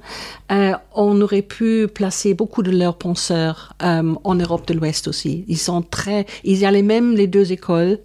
[0.51, 5.45] Euh, on aurait pu placer beaucoup de leurs penseurs euh, en Europe de l'Ouest aussi.
[5.47, 7.99] Ils sont très, il y a les mêmes les deux écoles,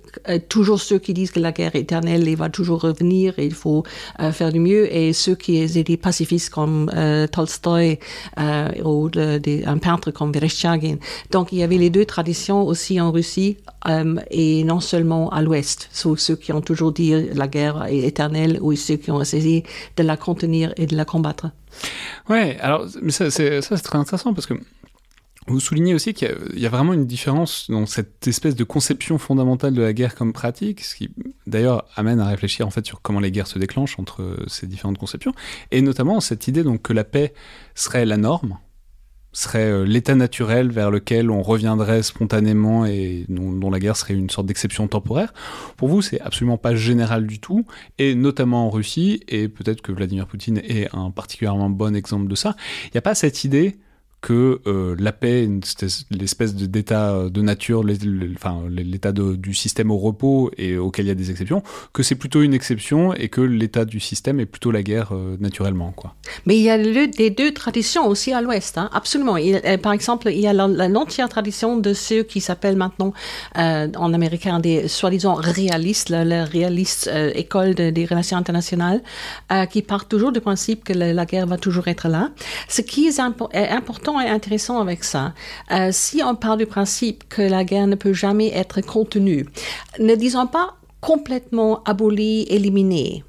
[0.48, 3.82] toujours ceux qui disent que la guerre éternelle et va toujours revenir et il faut
[4.32, 6.90] faire du mieux, et ceux qui étaient pacifistes comme
[7.32, 7.98] Tolstoï
[8.84, 10.96] ou un peintre comme Vereshchagin.
[11.30, 13.56] Donc il y avait les deux traditions aussi en Russie
[14.30, 18.74] et non seulement à l'Ouest, ceux qui ont toujours dit la guerre est éternelle ou
[18.76, 19.64] ceux qui ont essayé
[19.96, 21.50] de la contenir et de la combattre.
[22.28, 24.54] Ouais, alors ça c'est très intéressant parce que
[25.48, 29.74] vous soulignez aussi qu'il y, a vraiment une différence dans cette espèce de conception fondamentale
[29.74, 31.10] de la guerre comme pratique, ce qui
[31.48, 34.98] d'ailleurs amène à réfléchir en fait sur comment les guerres se déclenchent entre ces différentes
[34.98, 35.32] conceptions,
[35.72, 37.34] et notamment cette idée donc que la paix
[37.74, 38.58] serait la norme,
[39.32, 44.30] serait euh, l'état naturel vers lequel on reviendrait spontanément et dont, la guerre serait une
[44.30, 45.32] sorte d'exception temporaire.
[45.76, 47.64] Pour vous, c'est absolument pas général du tout,
[47.98, 52.34] et notamment en Russie, et peut-être que Vladimir Poutine est un particulièrement bon exemple de
[52.34, 52.54] ça.
[52.86, 53.78] Il n'y a pas cette idée
[54.22, 55.48] que euh, la paix,
[56.10, 61.30] l'espèce d'état de nature, l'état du système au repos et auquel il y a des
[61.30, 65.10] exceptions, que c'est plutôt une exception et que l'état du système est plutôt la guerre
[65.12, 66.14] euh, naturellement, quoi.
[66.46, 69.36] Mais il y a le, des deux traditions aussi à l'Ouest, hein, absolument.
[69.36, 73.12] Euh, par exemple, il y a l'entière tradition de ceux qui s'appellent maintenant
[73.56, 79.02] en américain des soi-disant réalistes, la, réaliste école des relations internationales,
[79.70, 82.30] qui partent toujours du principe que la, guerre va toujours être là.
[82.68, 85.34] Ce qui est important est intéressant avec ça.
[85.70, 89.46] Euh, si on parle du principe que la guerre ne peut jamais être contenue,
[89.98, 93.24] ne disons pas complètement abolie, éliminée,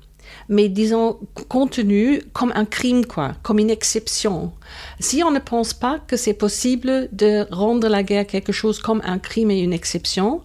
[0.50, 1.18] mais disons
[1.50, 4.52] contenue comme un crime, quoi, comme une exception.
[5.00, 9.02] Si on ne pense pas que c'est possible de rendre la guerre quelque chose comme
[9.04, 10.42] un crime et une exception,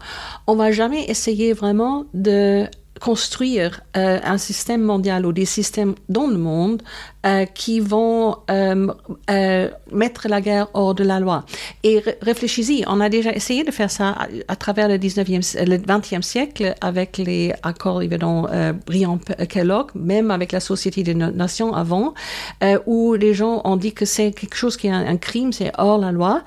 [0.47, 2.67] on va jamais essayer vraiment de
[3.01, 6.83] construire euh, un système mondial ou des systèmes dans le monde
[7.27, 8.89] euh, qui vont euh,
[9.93, 11.45] mettre la guerre hors de la loi.
[11.83, 14.17] Et réfléchissez, on a déjà essayé de faire ça
[14.49, 18.49] à, travers le 19e, le 20e siècle avec les accords évidemment
[18.87, 22.15] Briand-Kellogg, même avec la Société des Nations avant,
[22.87, 25.99] où les gens ont dit que c'est quelque chose qui est un, crime, c'est hors
[25.99, 26.43] la loi.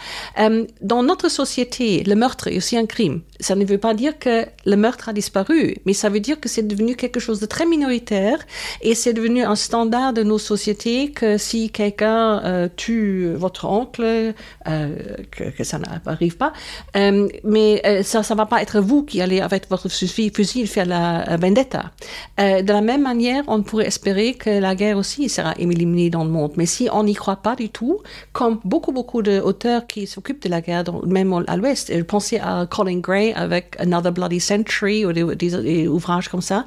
[0.82, 3.22] dans notre société, le meurtre est aussi un crime.
[3.42, 6.48] Ça ne veut pas dire que le meurtre a disparu, mais ça veut dire que
[6.48, 8.38] c'est devenu quelque chose de très minoritaire
[8.82, 14.34] et c'est devenu un standard de nos sociétés que si quelqu'un euh, tue votre oncle,
[14.68, 14.96] euh,
[15.32, 16.54] que, ça n'arrive pas,
[16.96, 20.32] euh, mais ça ne va pas être vous qui allez avec votre fusil
[20.68, 21.92] faire la vendetta.
[22.38, 26.30] de la même manière, on pourrait espérer que la guerre aussi sera éliminée dans le
[26.30, 26.54] monde.
[26.58, 28.00] Mais si on n'y croit pas du tout,
[28.34, 33.00] comme beaucoup, beaucoup d'auteurs qui s'occupent de la guerre, même à l'Ouest, pensez à Colin
[33.00, 36.66] Gray avec Another Bloody Century ou des, ouvrages comme ça,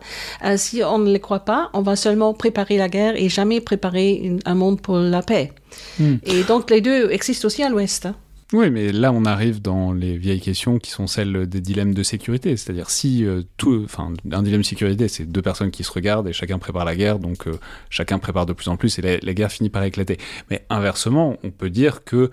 [0.57, 4.37] si on ne les croit pas, on va seulement préparer la guerre et jamais préparer
[4.44, 5.53] un monde pour la paix.
[5.98, 6.16] Hmm.
[6.24, 8.07] Et donc les deux existent aussi à l'Ouest.
[8.07, 8.14] Hein.
[8.55, 12.03] Oui, mais là, on arrive dans les vieilles questions qui sont celles des dilemmes de
[12.05, 12.57] sécurité.
[12.57, 13.83] C'est-à-dire, si euh, tout.
[13.85, 16.94] Enfin, un dilemme de sécurité, c'est deux personnes qui se regardent et chacun prépare la
[16.94, 17.59] guerre, donc euh,
[17.90, 20.18] chacun prépare de plus en plus et la, la, guerre finit par éclater.
[20.50, 22.31] Mais inversement, on peut dire que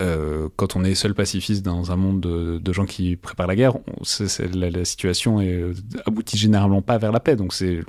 [0.00, 3.74] euh, quand on est seul pacifiste dans un monde de, gens qui préparent la guerre,
[4.54, 5.64] la, situation est,
[6.06, 7.36] aboutit généralement pas vers la paix.
[7.36, 7.80] Donc c'est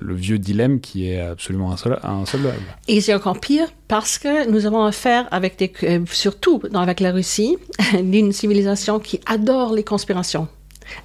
[0.00, 2.56] le, vieux dilemme qui est absolument insolvable.
[2.88, 7.56] Et c'est encore pire parce que nous avons affaire avec euh, surtout avec la Russie,
[8.02, 10.48] d'une civilisation qui adore les conspirations.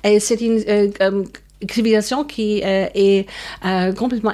[0.04, 1.24] Et c'est une euh,
[1.70, 3.28] civilisation qui euh, est
[3.66, 4.34] euh, complètement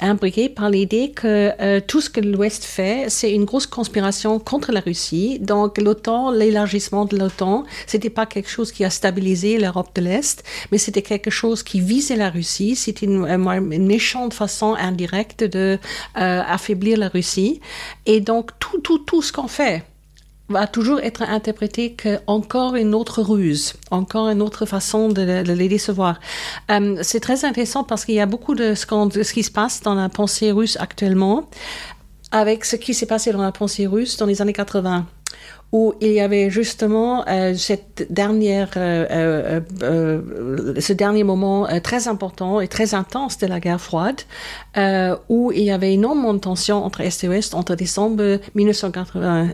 [0.00, 4.72] imbriquée par l'idée que euh, tout ce que l'Ouest fait, c'est une grosse conspiration contre
[4.72, 5.38] la Russie.
[5.40, 10.44] Donc l'OTAN, l'élargissement de l'OTAN, c'était pas quelque chose qui a stabilisé l'Europe de l'Est,
[10.70, 12.76] mais c'était quelque chose qui visait la Russie.
[12.76, 15.78] C'était une, une, méchante façon indirecte de
[16.14, 17.60] affaiblir la Russie.
[18.06, 19.84] Et donc tout, tout, tout ce qu'on fait,
[20.48, 26.20] va toujours être interprété qu'encore une autre ruse, encore une autre façon de, les décevoir.
[26.70, 29.50] Euh, c'est très intéressant parce qu'il y a beaucoup de ce, de ce, qui se
[29.50, 31.48] passe dans la pensée russe actuellement
[32.30, 35.06] avec ce qui s'est passé dans la pensée russe dans les années 80
[35.70, 42.58] où il y avait justement euh, cette dernière, euh, euh, ce dernier moment très important
[42.60, 44.22] et très intense de la guerre froide,
[45.28, 49.48] où il y avait énormément de tensions entre Est et Ouest entre décembre 1980,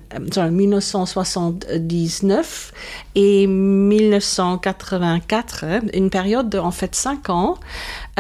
[0.51, 2.73] 1979
[3.17, 7.59] et 1984, une période de en fait cinq ans.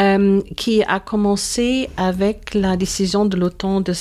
[0.00, 3.92] Euh, qui a commencé avec la décision de l'OTAN de,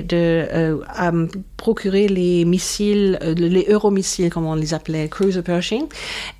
[0.00, 5.84] de euh, procurer les missiles, euh, les euromissiles, comme on les appelait, cruiser Pershing.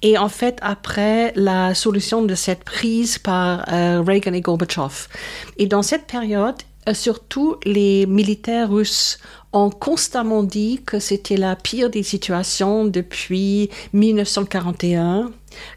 [0.03, 5.07] Et en fait, après la solution de cette prise par Reagan et Gorbachev.
[5.57, 6.57] Et dans cette période,
[6.93, 9.19] surtout les militaires russes
[9.53, 15.31] ont constamment dit que c'était la pire des situations depuis 1941,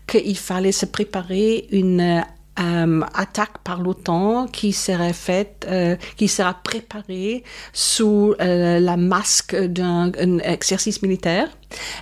[0.08, 2.24] qu'il fallait se préparer une
[2.60, 7.43] euh, attaque par l'OTAN qui serait faite, euh, qui sera préparée
[7.74, 11.50] sous euh, la masque d'un exercice militaire.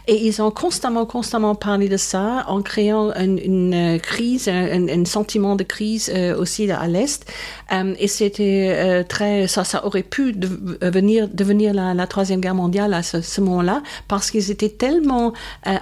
[0.08, 5.56] Et ils ont constamment, constamment parlé de ça en créant une, une crise, un, sentiment
[5.56, 7.26] de crise euh, aussi à l'Est.
[7.74, 13.04] Euh, et c'était euh, très, ça, aurait pu devenir, devenir la, Troisième Guerre mondiale à
[13.04, 15.34] ce, moment-là parce qu'ils étaient tellement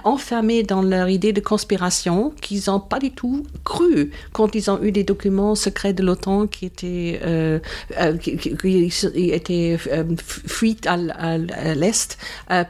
[0.04, 4.82] enfermés dans leur idée de conspiration qu'ils n'ont pas du tout cru quand ils ont
[4.82, 7.20] eu des documents secrets de l'OTAN qui étaient,
[8.20, 9.78] qui, étaient
[10.46, 11.38] fuites à
[11.74, 12.18] l'Est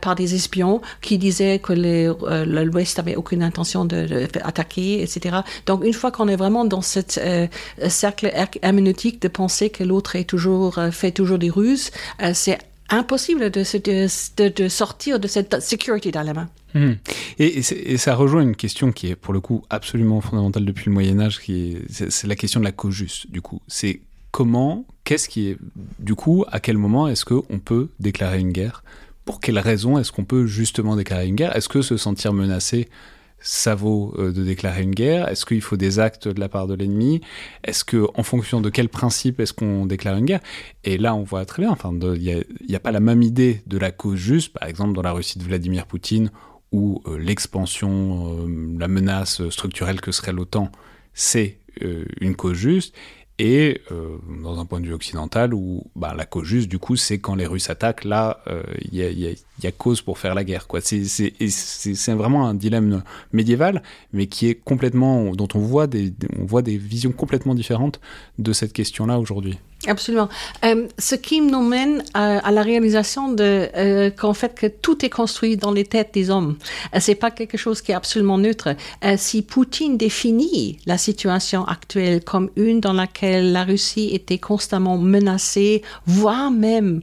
[0.01, 5.37] par des espions qui disait que euh, l'Ouest n'avait aucune intention d'attaquer, etc.
[5.65, 7.47] Donc, une fois qu'on est vraiment dans ce euh,
[7.89, 11.91] cercle herméneutique de penser que l'autre est euh, fait toujours des ruses,
[12.35, 12.59] c'est
[12.91, 14.09] impossible de,
[14.69, 16.49] sortir de cette security dilemma.
[16.75, 16.93] Mmh.
[17.39, 20.93] Et, et, ça rejoint une question qui est pour le coup absolument fondamentale depuis le
[20.93, 23.31] Moyen Âge, qui c'est la question de la co-juste.
[23.31, 25.59] Du coup, c'est comment, qu'est-ce qui est,
[25.99, 28.83] du coup, à quel moment est-ce qu'on peut déclarer une guerre
[29.27, 31.55] pour quelles raisons est-ce qu'on peut justement déclarer une guerre?
[31.55, 32.89] Est-ce que se sentir menacé,
[33.41, 35.29] ça vaut euh, de déclarer une guerre?
[35.29, 37.21] Est-ce qu'il faut des actes de la part de l'ennemi?
[37.65, 40.41] Est-ce que, en fonction de quel principe est-ce qu'on déclare une guerre?
[40.85, 41.73] Et là, on voit très bien.
[41.73, 45.03] Enfin, il n'y a, pas la même idée de la cause juste, par exemple dans
[45.03, 46.31] la Russie de Vladimir Poutine,
[46.71, 50.71] où euh, l'expansion, euh, la menace structurelle que serait l'OTAN,
[51.13, 51.59] c'est
[52.23, 52.95] une cause juste,
[53.39, 56.97] et euh, dans un point de vue occidental où bah, la cause juste du coup
[56.97, 60.19] c'est quand les Russes attaquent là il euh, y, y, a, y, a, cause pour
[60.19, 65.59] faire la guerre quoi c'est vraiment un dilemme médiéval mais qui est complètement dont on
[65.59, 68.01] voit des on voit des visions complètement différentes
[68.39, 70.29] de cette question là aujourd'hui Absolument.
[70.65, 75.57] Euh, ce qui nous mène à, la réalisation euh, qu'en fait que tout est construit
[75.57, 76.57] dans les têtes des hommes.
[76.95, 78.75] Euh, c'est pas quelque chose qui est absolument neutre.
[79.05, 84.99] Euh, si Poutine définit la situation actuelle comme une dans laquelle la Russie était constamment
[84.99, 87.03] menacée, voire même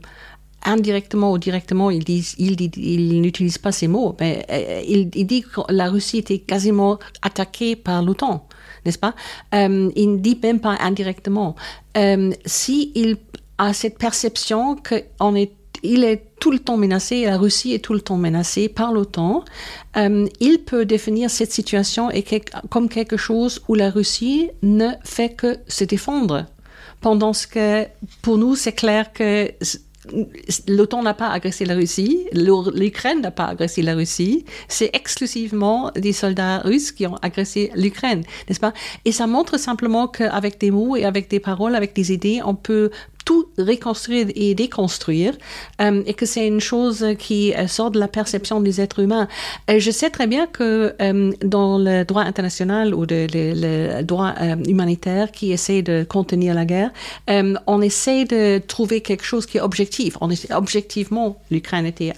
[0.64, 5.08] indirectement ou directement, il, dit, il, dit, il n'utilise pas ces mots, mais euh, il,
[5.26, 8.46] dit que la Russie était quasiment attaquée par l'OTAN
[8.84, 9.14] n'est-ce pas?
[9.54, 11.56] Euh, Il ne dit même pas indirectement.
[11.96, 13.16] Euh, si il
[13.58, 17.92] a cette perception qu'on est il est tout le temps menacé, la Russie est tout
[17.92, 19.44] le temps menacée par l'OTAN,
[19.98, 22.08] euh, il peut définir cette situation
[22.70, 26.46] comme quelque chose où la Russie ne fait que se défendre.
[27.02, 27.86] Pendant que,
[28.22, 29.52] pour nous, c'est clair que
[30.68, 36.12] l'OTAN n'a pas agressé la Russie, l'Ukraine n'a pas agressé la Russie, c'est exclusivement des
[36.12, 38.72] soldats russes qui ont agressé l'Ukraine, n'est-ce pas?
[39.04, 42.54] Et ça montre simplement qu'avec des mots et avec des paroles, avec des idées, on
[42.54, 42.90] peut
[43.24, 45.34] tout reconstruire et déconstruire,
[45.80, 49.28] euh, et que c'est une chose qui euh, sort de la perception des êtres humains.
[49.68, 54.02] Et je sais très bien que euh, dans le droit international ou de, le, le
[54.02, 56.90] droit euh, humanitaire qui essaie de contenir la guerre,
[57.30, 60.16] euh, on essaie de trouver quelque chose qui est objectif.
[60.20, 62.12] On est, objectivement, l'Ukraine était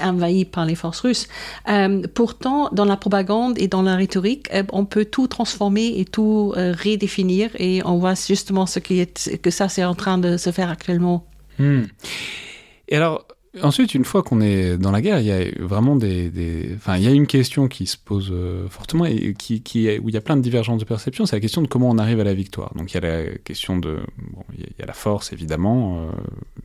[0.00, 1.28] euh, envahi par les forces russes.
[1.68, 6.04] Euh, pourtant, dans la propagande et dans la rhétorique, euh, on peut tout transformer et
[6.04, 10.18] tout euh, redéfinir et on voit justement ce qui est, que ça c'est en train
[10.18, 11.26] de se faire actuellement.
[11.58, 11.82] Hmm.
[12.88, 13.26] Et alors,
[13.62, 17.04] Ensuite, une fois qu'on est dans la guerre, il y a vraiment des, enfin, il
[17.04, 19.62] y a une question qui se pose euh, fortement et qui,
[20.02, 21.24] où il y a plein de divergences de perception.
[21.24, 22.74] C'est la question de comment on arrive à la victoire.
[22.74, 26.12] Donc, il y a la question de, bon, il y a la force évidemment, euh,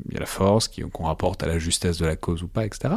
[0.07, 2.65] il y a la force qu'on rapporte à la justesse de la cause ou pas,
[2.65, 2.95] etc.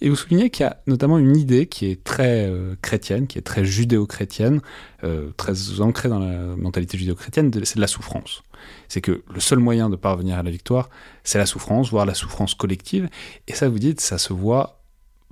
[0.00, 3.38] Et vous soulignez qu'il y a notamment une idée qui est très euh, chrétienne, qui
[3.38, 4.60] est très judéo-chrétienne,
[5.04, 8.42] euh, très ancrée dans la mentalité judéo-chrétienne, c'est de la souffrance
[8.94, 10.88] c'est que le seul moyen de parvenir à la victoire,
[11.24, 13.08] c'est la souffrance, voire la souffrance collective.
[13.48, 14.84] Et ça, vous dites, ça se voit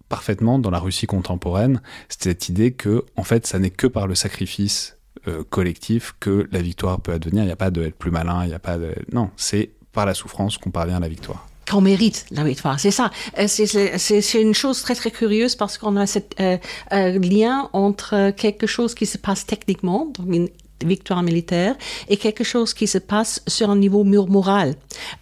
[0.09, 4.16] parfaitement dans la Russie contemporaine, cette idée que, en fait, ça n'est que par le
[4.16, 4.96] sacrifice
[5.29, 7.44] euh, collectif que la victoire peut advenir.
[7.44, 8.96] Il n'y a pas de être plus malin, il n'y a pas de...
[9.12, 12.81] Non, c'est par la souffrance qu'on parvient à la victoire qu'on mérite la victoire.
[12.81, 13.12] C'est ça.
[13.38, 16.59] Euh, c'est une chose très très curieuse parce qu'on a ce euh,
[16.90, 20.48] lien entre quelque chose qui se passe techniquement, donc une
[20.84, 21.74] victoire militaire
[22.08, 24.74] et quelque chose qui se passe sur un niveau moral,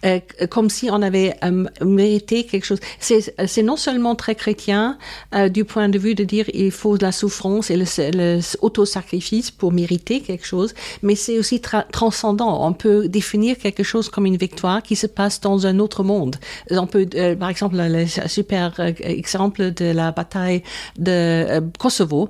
[0.05, 0.19] euh,
[0.49, 2.79] comme si on avait euh, mérité quelque chose.
[2.99, 4.97] C'est non seulement très chrétien
[5.35, 8.39] euh, du point de vue de dire il faut de la souffrance et le,
[8.85, 12.67] sacrifice pour mériter quelque chose, mais c'est aussi transcendant.
[12.67, 16.37] On peut définir quelque chose comme une victoire qui se passe dans un autre monde.
[16.71, 17.05] On peut,
[17.39, 20.63] par exemple, le super exemple de la bataille
[20.97, 22.29] de Kosovo,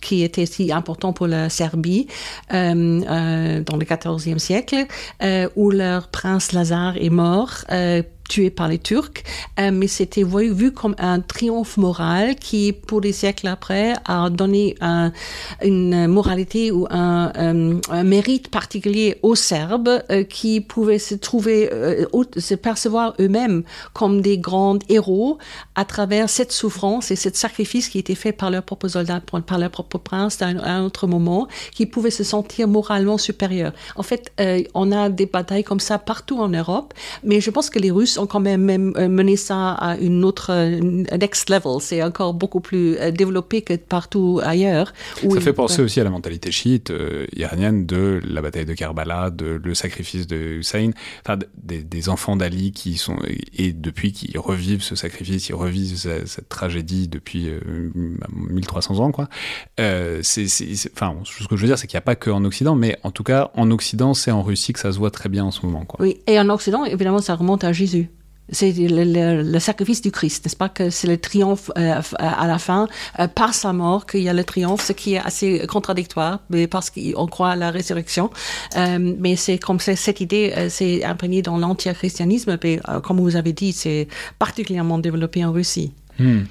[0.00, 2.06] qui était si important pour la Serbie.
[2.74, 4.86] Dans le XIVe siècle,
[5.56, 7.64] où leur prince Lazare est mort
[8.30, 9.24] tué par les Turcs,
[9.58, 14.76] euh, mais c'était vu, comme un triomphe moral qui, pour des siècles après, a donné
[15.62, 21.68] une moralité ou un, euh, mérite particulier aux Serbes euh, qui pouvaient se trouver,
[22.36, 25.38] se percevoir eux-mêmes comme des grands héros
[25.74, 29.58] à travers cette souffrance et ce sacrifice qui était fait par leurs propres soldats, par
[29.58, 33.72] leur propre prince à un, autre moment, qui pouvaient se sentir moralement supérieurs.
[33.96, 34.32] En fait,
[34.74, 38.19] on a des batailles comme ça partout en Europe, mais je pense que les Russes
[38.20, 40.52] ont quand même, même euh, mené ça à une autre
[41.16, 41.80] next level.
[41.80, 44.92] C'est encore beaucoup plus euh, développé que partout ailleurs.
[45.16, 49.30] Ça fait penser aussi à la mentalité chiite euh, iranienne de la bataille de Karbala,
[49.30, 50.90] de le sacrifice de Hussein,
[51.24, 53.16] enfin des, enfants d'Ali qui sont
[53.56, 57.50] et depuis qui revivent ce sacrifice, ils revivent cette, tragédie depuis
[57.94, 59.28] 1300 ans quoi.
[59.76, 60.46] c'est,
[60.92, 62.98] enfin, ce que je veux dire, c'est qu'il n'y a pas que en Occident, mais
[63.02, 65.50] en tout cas en Occident, c'est en Russie que ça se voit très bien en
[65.50, 66.00] ce moment quoi.
[66.00, 68.09] Oui, et en Occident, évidemment, ça remonte à Jésus
[68.52, 72.88] c'est le, sacrifice du Christ, n'est-ce pas que c'est le triomphe euh, à la fin
[73.18, 76.66] euh, par sa mort qu'il y a le triomphe, ce qui est assez contradictoire, mais
[76.66, 78.30] parce qu'on croit à la résurrection.
[78.76, 83.72] Euh, mais c'est comme cette idée, c'est imprégné dans l'anti-christianisme, mais comme vous avez dit,
[83.72, 85.92] c'est particulièrement développé en Russie.
[86.18, 86.42] Hmm.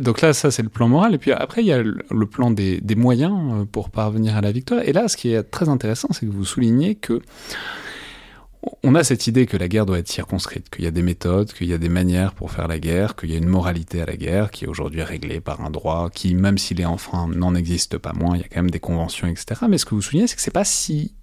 [0.00, 1.14] donc là, ça c'est le plan moral.
[1.14, 4.82] Et puis après, il y a le, plan des, moyens pour parvenir à la victoire.
[4.84, 7.20] Et là, ce qui est très intéressant, c'est que vous soulignez que
[8.82, 11.52] on a cette idée que la guerre doit être circonscrite, qu'il y a des méthodes,
[11.52, 14.06] qu'il y a des manières pour faire la guerre, qu'il y a une moralité à
[14.06, 17.54] la guerre qui est aujourd'hui réglée par un droit qui, même s'il est enfreint, n'en
[17.54, 18.36] existe pas moins.
[18.36, 19.62] Il y a quand même des conventions, etc.
[19.68, 21.14] Mais ce que vous soulignez, c'est que c'est pas si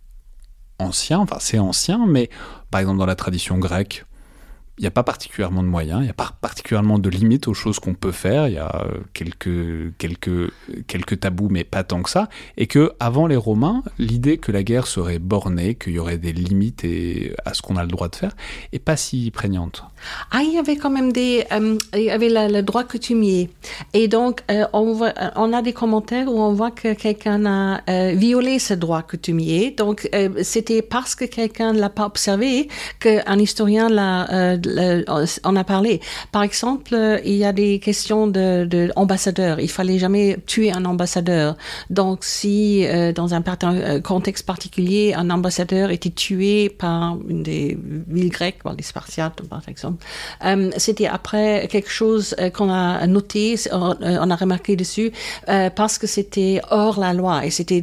[0.79, 1.19] ancien.
[1.19, 2.29] Enfin, c'est ancien, mais
[2.71, 4.05] par exemple dans la tradition grecque,
[4.78, 7.53] il n'y a pas particulièrement de moyens, il n'y a pas particulièrement de limites aux
[7.53, 8.49] choses qu'on peut faire.
[8.49, 10.51] Il y a euh, quelques, quelques,
[10.88, 12.28] quelques tabous, mais pas tant que ça.
[12.57, 16.34] Et que avant les Romains, l'idée que la guerre serait bornée, qu'il y aurait des
[16.34, 18.36] limites et à ce qu'on a le droit de faire,
[18.73, 19.86] est pas si prégnante.
[20.32, 23.49] Ah, il y avait quand même des, euh, il y avait le droit coutumier.
[23.93, 28.13] Et donc, euh, on, voit, on a des commentaires où on voit que quelqu'un a
[28.13, 29.71] violé ce droit coutumier.
[29.71, 30.09] Donc,
[30.41, 32.67] c'était parce que quelqu'un ne l'a pas observé
[32.99, 34.57] qu'un historien l'a
[35.43, 36.01] on a parlé.
[36.32, 39.59] Par exemple, euh, il y a des questions de, de ambassadeurs.
[39.59, 41.55] Il fallait jamais tuer un ambassadeur.
[41.89, 47.78] Donc, si euh, dans un euh, contexte particulier, un ambassadeur était tué par une des
[48.07, 50.03] villes grecques, les Spartiates, par exemple,
[50.78, 55.11] c'était après quelque chose qu'on a noté, on a remarqué dessus,
[55.45, 57.82] parce que c'était hors la loi et c'était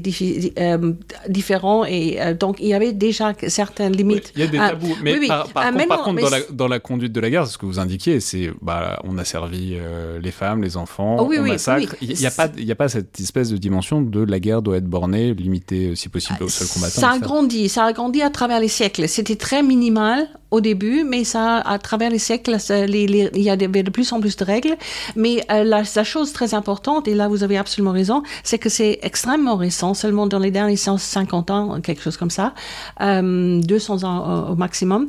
[1.29, 4.33] différent et donc il y avait déjà certaines limites.
[4.37, 7.47] il y a des tabous, mais par, contre, dans, la, la conduite de la guerre,
[7.47, 11.33] ce que vous indiquiez, c'est bah, on a servi euh, les femmes, les enfants, oh
[11.33, 11.95] on massacre.
[12.01, 14.87] Il n'y a, pas, a pas cette espèce de dimension de la guerre doit être
[14.87, 17.01] bornée, limitée si possible au seul combattant.
[17.01, 19.09] Ça a grandi, ça a grandi à travers les siècles.
[19.09, 23.91] C'était très minimal au début, mais ça, à travers les siècles, il y a de,
[23.91, 24.77] plus en plus de règles.
[25.17, 29.01] Mais euh, la, chose très importante, et là vous avez absolument raison, c'est que c'est
[29.03, 32.55] extrêmement récent, seulement dans les derniers 150 ans, quelque chose comme ça,
[33.01, 35.09] 200 ans au, maximum,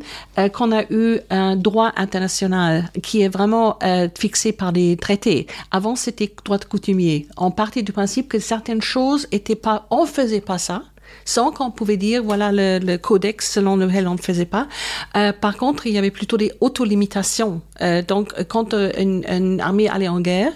[0.54, 5.48] qu'on a eu un droit international qui est vraiment euh, fixé par des traités.
[5.72, 7.28] Avant, c'était droit coutumier.
[7.38, 10.84] On partait du principe que certaines choses étaient pas, on faisait pas ça
[11.26, 14.68] sans qu'on pouvait dire, voilà le, codex selon lequel on ne faisait pas.
[15.16, 17.62] Euh, par contre, il y avait plutôt des autolimitations.
[17.82, 20.52] Euh, donc, quand euh, une, armée allait en guerre,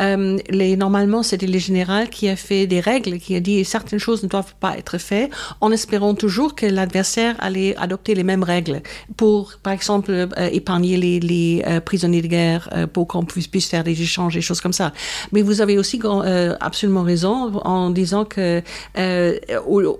[0.00, 3.98] euh, les, normalement, c'était le général qui a fait des règles, qui a dit certaines
[3.98, 8.42] choses ne doivent pas être faites, en espérant toujours que l'adversaire allait adopter les mêmes
[8.42, 8.82] règles
[9.16, 14.34] pour, par exemple, épargner les, les prisonniers de guerre, pour qu'on puisse, faire des échanges,
[14.34, 14.92] des choses comme ça.
[15.32, 16.00] Mais vous avez aussi
[16.60, 18.62] absolument raison en disant que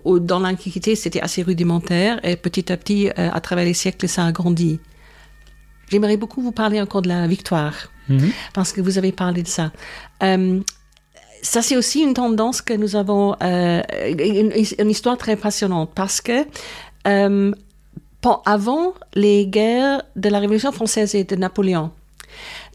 [0.05, 4.25] dans l'Antiquité, c'était assez rudimentaire et petit à petit, euh, à travers les siècles, ça
[4.25, 4.81] a grandi.
[5.91, 7.75] J'aimerais beaucoup vous parler encore de la victoire,
[8.09, 8.31] mhm.
[8.55, 9.73] parce que vous avez parlé de ça.
[10.23, 10.61] Euh,
[11.43, 13.83] ça, c'est aussi une tendance que nous avons, euh,
[14.79, 16.47] une, histoire très passionnante, parce que
[18.47, 21.91] avant les guerres de la Révolution française et de Napoléon,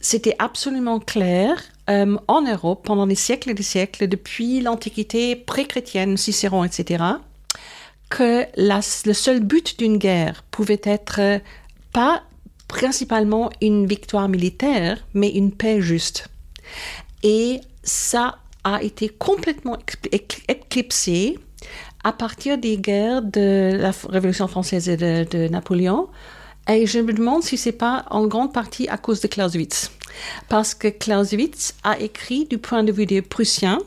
[0.02, 1.56] c'était absolument clair
[1.88, 7.04] en Europe pendant des siècles et des siècles, depuis l'Antiquité pré-chrétienne, Cicéron, etc.,
[8.10, 11.40] que le seul but d'une guerre pouvait être euh,
[11.92, 12.24] pas
[12.68, 16.28] principalement une victoire militaire, mais une paix juste.
[17.24, 19.78] Et ça a été complètement
[20.12, 21.40] éclipsé
[22.04, 26.10] à partir des guerres de la Révolution française et de, Napoléon.
[26.70, 29.92] Et je me demande si c'est pas en grande partie à cause de Clausewitz.
[30.50, 33.80] Parce que Clausewitz a écrit du point de vue des Prussiens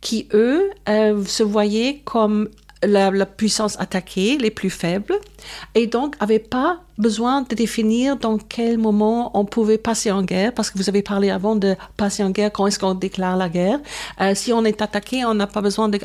[0.00, 2.48] qui, eux, se voyaient comme
[2.82, 5.18] la, la, puissance attaquée, les plus faibles,
[5.74, 10.52] et donc n'avaient pas besoin de définir dans quel moment on pouvait passer en guerre,
[10.52, 13.48] parce que vous avez parlé avant de passer en guerre, quand est-ce qu'on déclare la
[13.48, 13.80] guerre.
[14.20, 15.98] Euh, si on est attaqué, on n'a pas besoin de,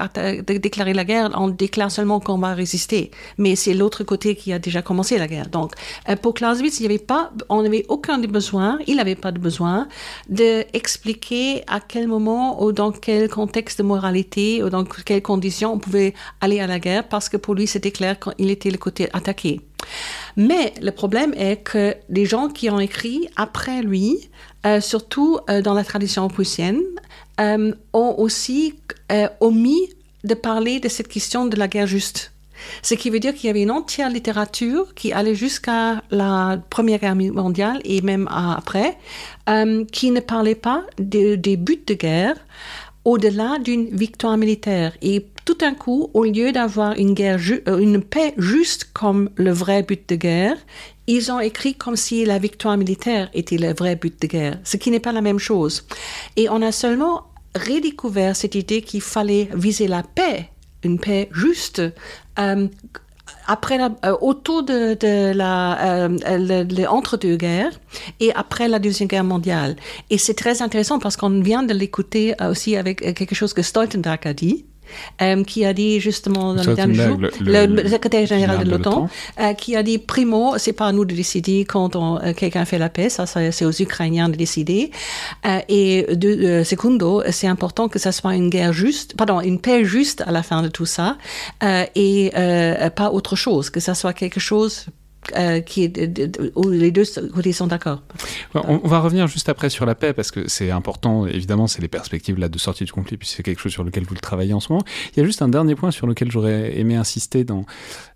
[0.58, 3.12] déclarer la guerre, on déclare seulement qu'on va résister.
[3.38, 5.48] Mais c'est l'autre côté qui a déjà commencé la guerre.
[5.48, 5.74] Donc,
[6.10, 9.39] euh, pour Clausewitz, il y pas, on n'avait aucun des besoins, il n'avait pas de
[9.39, 9.88] besoin
[10.30, 15.80] d'expliquer à quel moment ou dans quel contexte de moralité ou dans quelles conditions on
[15.80, 19.08] pouvait aller à la guerre, parce que pour lui, c'était clair qu'il était le côté
[19.14, 19.30] attaqué.
[20.38, 24.29] Mais le problème est que les gens qui ont écrit après lui,
[24.65, 26.82] euh, surtout euh, dans la tradition prussienne,
[27.39, 28.75] euh, ont aussi
[29.39, 29.89] omis
[30.23, 32.32] de parler de cette question de la guerre juste.
[32.84, 36.99] Ce qui veut dire qu'il y avait une entière littérature qui allait jusqu'à la Première
[36.99, 38.99] Guerre mondiale et même après,
[39.91, 42.36] qui ne parlait pas des buts de guerre
[43.06, 44.93] au-delà d'une victoire militaire.
[45.02, 50.08] Et tout d'un coup, au lieu d'avoir euh, une paix juste comme le vrai but
[50.10, 50.58] de guerre,
[51.08, 54.78] ils ont écrit comme si la victoire militaire était le vrai but de guerre, ce
[54.78, 55.86] qui n'est pas la même chose.
[56.36, 57.26] Et on a seulement
[57.56, 60.49] redécouvert cette idée qu'il fallait viser la paix,
[60.84, 61.82] une paix juste,
[62.39, 62.68] euh,
[63.48, 67.80] après la, euh, autour de, de la euh, entre-deux guerres
[68.20, 69.76] et après la deuxième guerre mondiale.
[70.10, 74.28] Et c'est très intéressant parce qu'on vient de l'écouter aussi avec quelque chose que Stoltenberg
[74.28, 74.66] a dit.
[75.22, 79.54] Euh, qui a dit justement dans le dernier jour, le, secrétaire général de l'OTAN, euh,
[79.54, 82.89] qui a dit primo, c'est pas à nous de décider quand euh, quelqu'un fait la
[82.89, 84.92] paix, ça, c'est aux Ukrainiens de décider.
[85.70, 90.22] et de, secondo, c'est important que ça soit une guerre juste, pardon, une paix juste
[90.26, 91.18] à la fin de tout ça,
[91.96, 92.32] et
[92.96, 94.88] pas autre chose, que ça soit quelque chose
[95.36, 97.03] euh, est, où les deux
[97.34, 98.03] côtés sont d'accord.
[98.53, 101.25] On, va revenir juste après sur la paix parce que c'est important.
[101.25, 104.03] Évidemment, c'est les perspectives là de sortie du conflit, puisque c'est quelque chose sur lequel
[104.03, 104.84] vous le travaillez en ce moment.
[105.13, 107.65] Il y a juste un dernier point sur lequel j'aurais aimé insister dans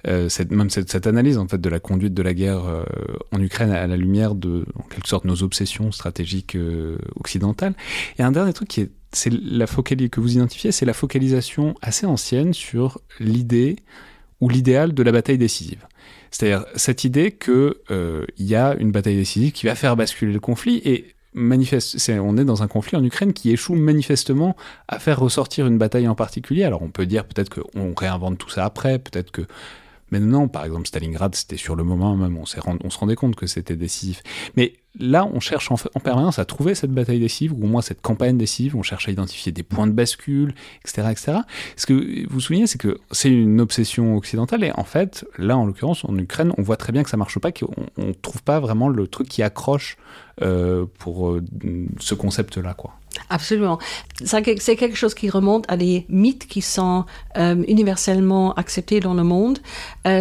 [0.07, 2.83] euh, cette, même cette, analyse en fait de la conduite de la guerre euh,
[3.31, 6.57] en Ukraine à la lumière de, quelque sorte, nos obsessions stratégiques
[7.15, 7.73] occidentales.
[8.17, 11.75] Et un dernier truc qui est c'est la focalisation que vous identifiez, c'est la focalisation
[11.81, 13.77] assez ancienne sur l'idée
[14.41, 15.87] ou l'idéal de la bataille décisive.
[16.35, 20.41] C'est-à-dire cette idée qu'il euh, y a une bataille décisive qui va faire basculer le
[20.41, 24.57] conflit et manifeste, on est dans un conflit en Ukraine qui échoue manifestement
[24.89, 26.65] à faire ressortir une bataille en particulier.
[26.65, 29.43] Alors on peut dire peut-être qu'on réinvente tout ça après, peut-être que
[30.11, 32.43] mais non, par exemple, Stalingrad, c'était sur le moment même, on,
[32.83, 34.21] on se rendait compte que c'était décisif.
[34.55, 38.01] Mais là, on cherche en, permanence à trouver cette bataille décisive, ou au moins cette
[38.01, 41.07] campagne décisive, on cherche à identifier des points de bascule, etc.
[41.11, 41.37] etc.
[41.75, 45.65] Ce que vous soulignez, c'est que c'est une obsession occidentale, et en fait, là, en
[45.65, 48.59] l'occurrence, en Ukraine, on voit très bien que ça marche pas, qu'on ne trouve pas
[48.59, 49.97] vraiment le truc qui accroche
[50.41, 51.41] euh, pour euh,
[51.99, 52.93] ce concept-là, quoi.
[53.29, 53.79] Absolument.
[54.25, 57.05] C'est quelque chose qui remonte à des mythes qui sont
[57.37, 59.59] euh, universellement acceptés dans le monde.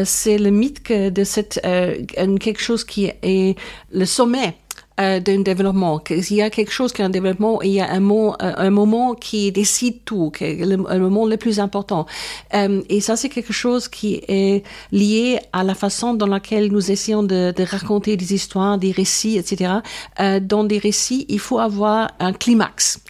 [0.04, 3.58] C'est le mythe de cette quelque chose qui est
[3.90, 4.56] le sommet
[5.00, 6.00] euh, d'un développement.
[6.08, 8.52] Il y a quelque chose qui est un développement il y a un, moment, euh,
[8.56, 12.06] un moment qui décide tout, qui est le, moment le plus important.
[12.54, 16.90] Euh, et ça, c'est quelque chose qui est lié à la façon dans laquelle nous
[16.90, 19.74] essayons de, raconter des histoires, des récits, etc.
[20.20, 23.00] Euh, dans des récits, il faut avoir un climax.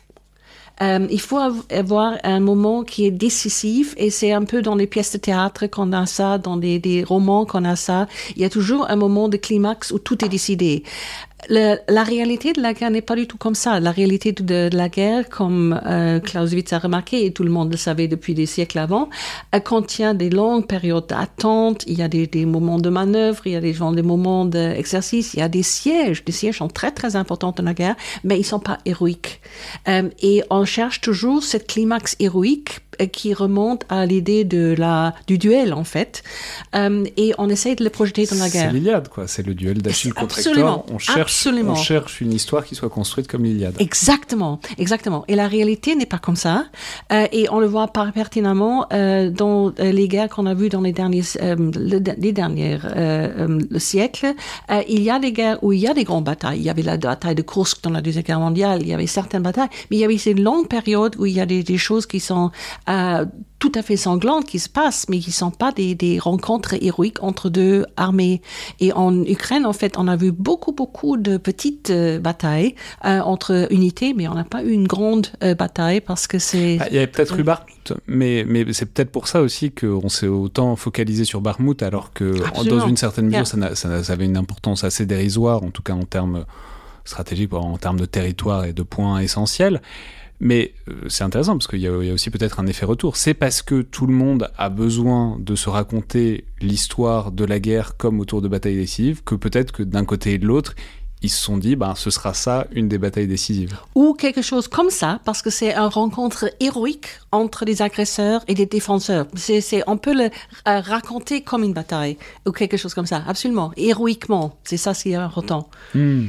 [0.80, 1.38] Il faut
[1.70, 5.66] avoir un moment qui est décisif et c'est un peu dans les pièces de théâtre
[5.68, 8.08] qu'on a ça, dans des, des romans qu'on a ça.
[8.34, 10.82] Il y a toujours un moment de climax où tout est décidé
[11.48, 13.80] la réalité de la guerre n'est pas du tout comme ça.
[13.80, 17.76] La réalité de, la guerre, comme euh, Clausewitz a remarqué, et tout le monde le
[17.76, 19.08] savait depuis des siècles avant,
[19.50, 23.56] elle contient des longues périodes d'attente, il y a des, moments de manœuvre, il y
[23.56, 26.22] a des, des moments d'exercice, il y a des sièges.
[26.26, 29.40] Les sièges sont très très importants dans la guerre, mais ils sont pas héroïques.
[29.88, 32.80] Euh, et on cherche toujours cette climax héroïque
[33.12, 36.22] qui remonte à l'idée de la du duel en fait
[36.74, 38.70] euh, et on essaye de le projeter dans la guerre.
[38.70, 40.84] C'est l'Iliade quoi, c'est le duel d'Achille contre Hector.
[40.90, 43.76] On cherche, on cherche une histoire qui soit construite comme l'Iliade.
[43.78, 45.24] Exactement, exactement.
[45.28, 46.66] Et la réalité n'est pas comme ça
[47.12, 50.92] euh, et on le voit pas pertinemment dans les guerres qu'on a vues dans les
[50.92, 52.94] derniers les dernières
[53.78, 54.34] siècles.
[54.88, 56.58] il y a des guerres où il y a des grandes batailles.
[56.58, 58.80] Il y avait la bataille de Kursk dans la deuxième guerre mondiale.
[58.82, 61.40] Il y avait certaines batailles, mais il y avait ces longues périodes où il y
[61.40, 62.50] a des, des choses qui sont
[62.88, 63.24] euh,
[63.58, 66.74] tout à fait sanglantes qui se passent, mais qui ne sont pas des, des, rencontres
[66.82, 68.42] héroïques entre deux armées.
[68.78, 72.74] Et en Ukraine, en fait, on a vu beaucoup, beaucoup de petites euh, batailles
[73.06, 75.28] euh, entre unités, mais on n'a pas eu une grande
[75.58, 76.78] bataille parce que c'est...
[76.80, 80.08] Ah, il y avait peut-être eu Barmouth, mais, mais c'est peut-être pour ça aussi qu'on
[80.10, 84.36] s'est autant focalisé sur Barmouth, alors que dans une certaine mesure, ça, ça, avait une
[84.36, 86.44] importance assez dérisoire, en tout cas en termes
[87.04, 89.80] stratégiques, en termes de territoire et de points essentiels.
[90.40, 90.74] Mais
[91.08, 93.16] c'est intéressant parce qu'il y, a aussi peut-être un effet retour.
[93.16, 97.96] C'est parce que tout le monde a besoin de se raconter l'histoire de la guerre
[97.96, 100.74] comme autour de batailles décisives que peut-être que d'un côté et de l'autre,
[101.24, 103.78] ils se sont dit, ben, ce sera ça, une des batailles décisives.
[103.94, 108.54] Ou quelque chose comme ça, parce que c'est une rencontre héroïque entre des agresseurs et
[108.54, 109.26] des défenseurs.
[109.34, 113.72] C'est, on peut le euh, raconter comme une bataille, ou quelque chose comme ça, absolument,
[113.78, 114.58] héroïquement.
[114.64, 115.70] C'est ça ce qui est important.
[115.94, 116.26] Hmm.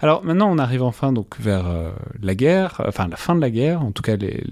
[0.00, 1.90] Alors maintenant, on arrive enfin donc vers euh,
[2.22, 4.16] la guerre, enfin la fin de la guerre, en tout cas.
[4.16, 4.44] Les,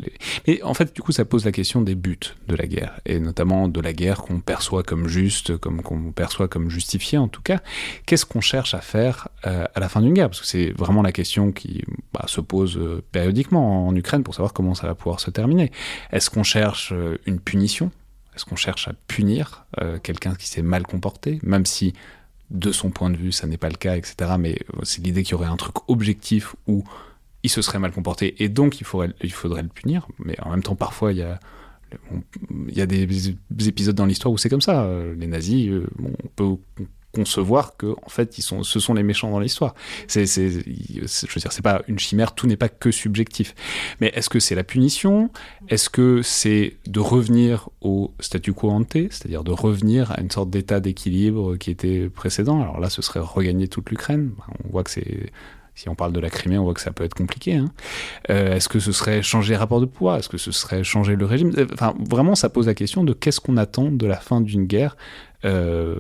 [0.47, 3.19] Mais en fait, du coup, ça pose la question des buts de la guerre, et
[3.19, 7.43] notamment de la guerre qu'on perçoit comme juste, comme qu'on perçoit comme justifiée en tout
[7.43, 7.61] cas.
[8.07, 10.29] Qu'est-ce qu'on cherche à faire euh, à la fin d'une guerre?
[10.29, 11.83] Parce que c'est vraiment la question qui
[12.13, 15.71] bah, se pose euh, périodiquement en Ukraine pour savoir comment ça va pouvoir se terminer.
[16.13, 16.93] Est-ce qu'on cherche
[17.27, 17.91] une punition?
[18.35, 19.67] Est-ce qu'on cherche à punir
[20.03, 21.93] quelqu'un qui s'est mal comporté, même si
[22.51, 24.33] de son point de vue, ça n'est pas le cas, etc.
[24.39, 26.85] Mais c'est l'idée qu'il y aurait un truc objectif où
[27.43, 30.09] il se serait mal comporté et donc il faudrait, il faudrait le punir.
[30.19, 31.39] Mais en même temps, parfois, il y a,
[32.69, 34.85] il y a des épisodes dans l'histoire où c'est comme ça.
[34.85, 36.57] Euh, les nazis, euh, on peut
[37.15, 39.75] concevoir que en fait ils sont ce sont les méchants dans l'histoire.
[40.07, 43.55] C'est je veux dire c'est pas une chimère tout n'est pas que subjectif.
[44.01, 45.31] Mais est-ce que c'est la punition?
[45.69, 50.51] Est-ce que c'est de revenir au statu quo ante c'est-à-dire de revenir à une sorte
[50.51, 52.61] d'état d'équilibre qui était précédent?
[52.61, 54.33] Alors là ce serait regagner toute l'Ukraine.
[54.65, 55.33] On voit que c'est
[55.75, 57.55] si on parle de la Crimée, on voit que ça peut être compliqué.
[57.55, 57.67] Hein.
[58.31, 61.17] Euh, est-ce que ce serait changer les rapports de poids Est-ce que ce serait changer
[61.17, 61.53] le régime?
[61.73, 64.97] Enfin, vraiment, ça pose la question de qu'est-ce qu'on attend de la fin d'une guerre
[65.45, 65.97] euh,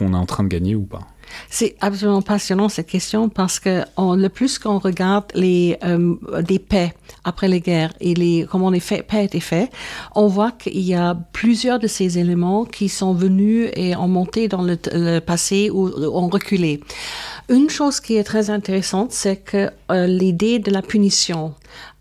[0.00, 1.06] est en train de gagner ou pas
[1.50, 6.94] c'est absolument passionnant cette question parce que le plus qu'on regarde les euh, des paix
[7.24, 9.70] après les guerres et les comment les faits, paix étaient faits,
[10.14, 14.48] on voit qu'il y a plusieurs de ces éléments qui sont venus et ont monté
[14.48, 16.80] dans le, passé ou ont reculé.
[17.48, 21.54] Une chose qui est très intéressante, c'est que euh, l'idée de la punition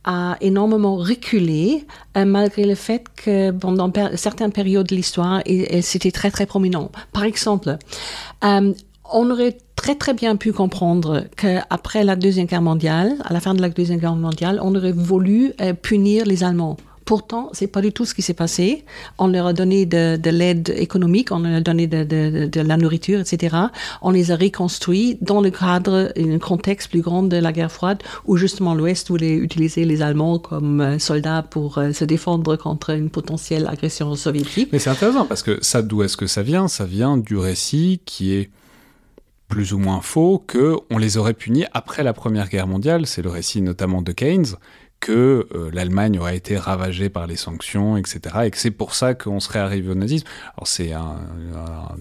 [0.07, 1.85] a énormément reculé,
[2.15, 5.43] euh, malgré le fait que pendant certaines périodes de l'histoire,
[5.81, 6.89] c'était très très prominent.
[7.11, 7.77] Par exemple,
[8.45, 8.73] euh,
[9.11, 13.53] on aurait très très bien pu comprendre qu'après la Deuxième Guerre mondiale, à la fin
[13.53, 16.77] de la Deuxième Guerre mondiale, on aurait voulu euh, punir les Allemands.
[17.07, 18.83] Pourtant, c'est pas du tout ce qui s'est passé.
[19.17, 23.55] On leur a donné de, l'aide économique, on leur a donné de, la nourriture, etc.
[24.01, 28.03] On les a reconstruits dans le cadre, un contexte plus grand de la guerre froide,
[28.25, 32.89] où justement l'Ouest voulait utiliser les Allemands comme euh, soldats pour euh, se défendre contre
[32.89, 34.67] une potentielle agression soviétique.
[34.73, 36.67] Mais c'est intéressant parce que ça, d'où est-ce que ça vient?
[36.67, 38.49] Ça vient du récit qui est
[39.47, 43.05] plus ou moins faux que on les aurait punis après la Première Guerre mondiale.
[43.05, 44.57] C'est le récit notamment de Keynes
[44.99, 48.19] que euh, l'Allemagne aurait été ravagée par les sanctions, etc.
[48.45, 50.27] Et que c'est pour ça qu'on serait arrivé au nazisme.
[50.55, 51.17] Alors c'est un,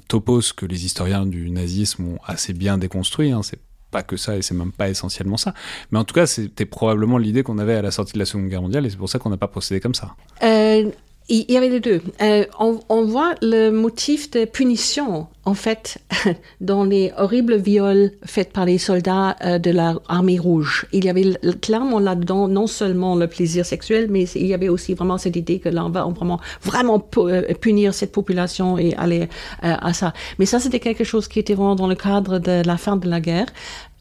[0.08, 3.32] topos que les historiens du nazisme ont assez bien déconstruit.
[3.32, 3.42] Hein.
[3.42, 5.54] C'est pas que ça et c'est même pas essentiellement ça.
[5.90, 8.48] Mais en tout cas, c'était probablement l'idée qu'on avait à la sortie de la Seconde
[8.48, 10.14] Guerre mondiale et c'est pour ça qu'on n'a pas procédé comme ça.
[10.42, 10.90] Euh,
[11.28, 12.02] il y avait les deux.
[12.20, 15.98] Euh, on, on, voit le motif de punition, en fait,
[16.60, 20.86] dans les horribles viols faits par les soldats euh, de l'armée rouge.
[20.92, 24.94] Il y avait clairement là-dedans non seulement le plaisir sexuel, mais il y avait aussi
[24.94, 29.22] vraiment cette idée que là, on va vraiment, vraiment euh, punir cette population et aller
[29.22, 30.12] euh, à ça.
[30.40, 33.08] Mais ça, c'était quelque chose qui était vraiment dans le cadre de la fin de
[33.08, 33.46] la guerre.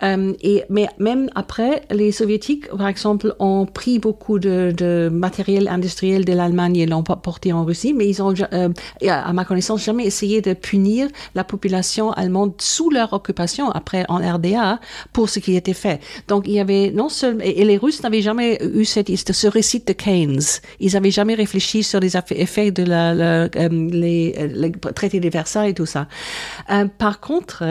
[0.03, 6.25] Et, mais même après, les soviétiques, par exemple, ont pris beaucoup de, de matériel industriel
[6.25, 8.69] de l'Allemagne et l'ont porté en Russie, mais ils ont, euh,
[9.07, 14.17] à ma connaissance, jamais essayé de punir la population allemande sous leur occupation après en
[14.17, 14.79] RDA
[15.13, 15.99] pour ce qui était fait.
[16.27, 19.83] Donc il y avait non seulement et, les Russes n'avaient jamais eu cette, ce récit
[19.85, 20.41] de Keynes.
[20.79, 25.73] Ils n'avaient jamais réfléchi sur les effets de la, euh, les, traités de Versailles et
[25.73, 26.07] tout ça.
[26.69, 27.63] Euh, par contre,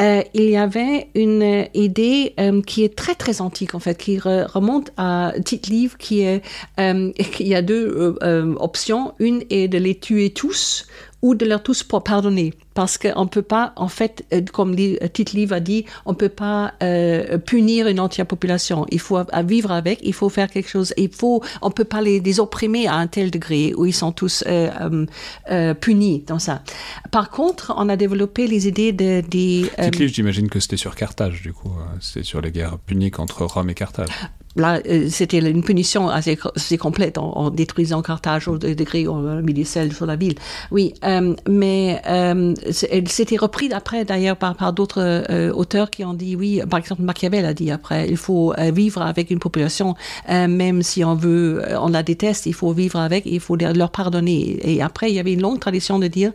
[0.00, 4.18] euh, il y avait une idée euh, qui est très très antique en fait, qui
[4.18, 6.42] remonte à Tite-Livre, qui est
[6.80, 9.14] euh, il y a deux euh, options.
[9.18, 10.86] Une est de les tuer tous
[11.22, 12.52] ou de leur tous pardonner.
[12.74, 16.16] Parce qu'on ne peut pas, en fait, euh, comme Tite Livre a dit, on ne
[16.16, 18.86] peut pas euh, punir une entière population.
[18.90, 20.94] Il faut vivre avec, il faut faire quelque chose.
[20.96, 23.92] Il faut, on ne peut pas les, les, opprimer à un tel degré où ils
[23.92, 25.06] sont tous euh,
[25.50, 26.62] euh, punis dans ça.
[27.10, 29.22] Par contre, on a développé les idées de...
[29.28, 29.70] des...
[29.80, 31.72] Tite Livre, j'imagine que c'était sur Carthage, du coup.
[32.00, 34.08] C'était sur les guerres puniques entre Rome et Carthage
[34.56, 39.38] là, euh, c'était une punition assez, assez complète en, détruisant Carthage au degré où on
[39.38, 40.34] a mis des sels sur la ville.
[40.70, 46.36] Oui, euh, mais euh, c'était repris après d'ailleurs par, d'autres euh, auteurs qui ont dit
[46.36, 46.60] oui.
[46.68, 49.94] Par exemple, Machiavel a dit après, il faut euh, vivre avec une population,
[50.28, 54.58] même si on veut, on la déteste, il faut vivre avec, il faut leur pardonner.
[54.62, 56.32] Et après, il y avait une longue tradition de dire,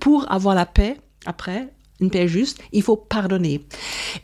[0.00, 1.68] pour avoir la paix, après,
[2.02, 3.64] une paix juste, il faut pardonner.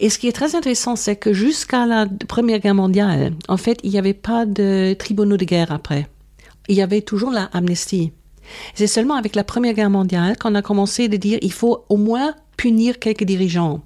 [0.01, 3.79] Et ce qui est très intéressant, c'est que jusqu'à la Première Guerre mondiale, en fait,
[3.83, 6.09] il n'y avait pas de tribunaux de guerre après.
[6.69, 8.13] Il y avait toujours la amnistie.
[8.75, 11.97] C'est seulement avec la Première Guerre mondiale qu'on a commencé à dire il faut au
[11.97, 13.81] moins punir quelques dirigeants.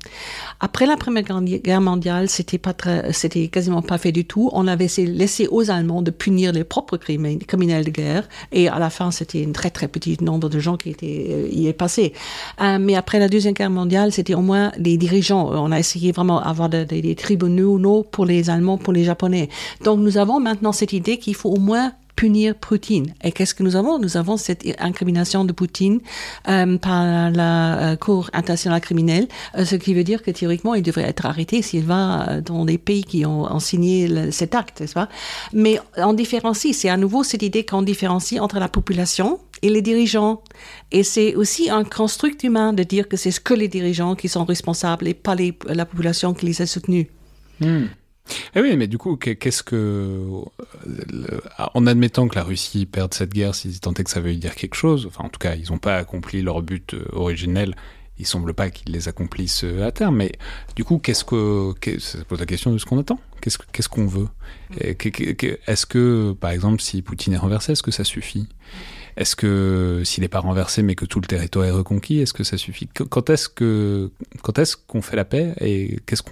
[0.58, 4.48] Après la Première Guerre mondiale, c'était pas très, c'était quasiment pas fait du tout.
[4.52, 8.90] On avait laissé aux Allemands de punir les propres criminels de guerre, et à la
[8.90, 12.14] fin, c'était un très très petit nombre de gens qui étaient euh, y est passé.
[12.60, 15.50] Euh, mais après la Deuxième Guerre mondiale, c'était au moins les dirigeants.
[15.52, 19.50] On a essayé vraiment d'avoir des tribunaux pour les Allemands, pour les Japonais.
[19.84, 21.92] Donc nous avons maintenant cette idée qu'il faut au moins
[22.22, 23.14] punir Poutine.
[23.24, 23.98] Et qu'est-ce que nous avons?
[23.98, 25.98] Nous avons cette incrimination de Poutine
[26.48, 27.54] euh, par la
[27.94, 31.62] euh, Cour internationale criminelle, euh, ce qui veut dire que théoriquement, il devrait être arrêté
[31.62, 34.84] s'il va dans des pays qui ont, signé cet acte,
[35.52, 39.82] Mais on différencie, c'est à nouveau cette idée qu'on différencie entre la population et les
[39.82, 40.42] dirigeants.
[40.92, 44.44] Et c'est aussi un construct humain de dire que c'est que les dirigeants qui sont
[44.44, 45.34] responsables et pas
[45.66, 47.08] la population qui les a soutenus.
[47.60, 47.86] Hmm.
[48.54, 50.20] Eh oui, mais du coup, qu'est-ce que.
[51.74, 54.54] En admettant que la Russie perde cette guerre, si tant est que ça veut dire
[54.54, 57.74] quelque chose, enfin, en tout cas, ils n'ont pas accompli leur but euh, originel,
[58.18, 60.32] il semble pas qu'ils les accomplissent euh, à terme, mais
[60.76, 61.74] du coup, qu'est-ce que.
[61.98, 63.18] Ça pose la question de ce qu'on attend.
[63.40, 64.28] Qu'est-ce qu'on veut?
[64.78, 68.48] Est-ce que, par exemple, si Poutine est renversé, est-ce que ça suffit?
[69.16, 72.44] Est-ce que s'il n'est pas renversé mais que tout le territoire est reconquis, est-ce que
[72.44, 74.10] ça suffit Quand est-ce que
[74.86, 76.22] qu'on fait la paix et qu'est-ce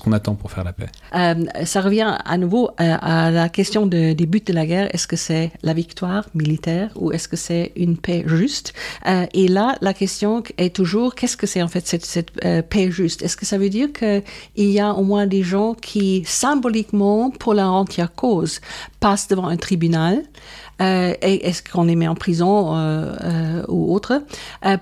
[0.00, 0.88] qu'on attend pour faire la paix?
[1.14, 4.94] Euh, Ça revient à nouveau à, la question de, des buts de la guerre.
[4.94, 8.72] Est-ce que c'est la victoire militaire ou est-ce que c'est une paix juste?
[9.06, 12.90] Euh, Et là, la question est toujours qu'est-ce que c'est en fait cette, euh, paix
[12.90, 13.22] juste?
[13.22, 14.22] Est-ce que ça veut dire qu'il
[14.56, 18.60] y a au moins des gens qui symboliquement pour la entière cause
[19.00, 20.22] passent devant un tribunal
[20.80, 24.22] euh, est-ce qu'on les met en prison euh, euh, ou autre,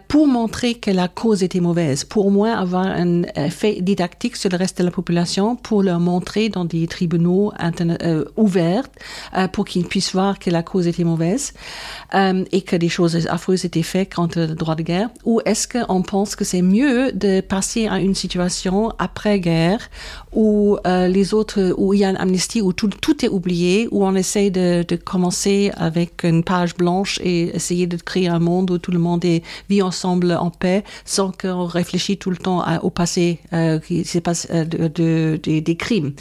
[0.08, 4.50] pour montrer que la cause était mauvaise, pour au moins avoir un effet didactique sur
[4.50, 7.52] le reste de la population, pour leur montrer dans des tribunaux
[8.36, 8.84] ouverts,
[9.52, 11.52] pour qu'ils puissent voir que la cause était mauvaise
[12.14, 16.02] et que des choses affreuses étaient faites contre le droit de guerre, ou est-ce qu'on
[16.02, 19.90] pense que c'est mieux de passer à une situation après-guerre
[20.32, 24.04] où les autres, où il y a une amnistie, où tout, tout est oublié, où
[24.04, 28.70] on essaie de, de commencer avec une page blanche et essayer de créer un monde
[28.70, 29.24] où tout le monde
[29.68, 34.20] vit ensemble en paix sans qu'on réfléchisse tout le temps au passé euh, qui s'est
[34.20, 36.12] passé euh, de, des crimes.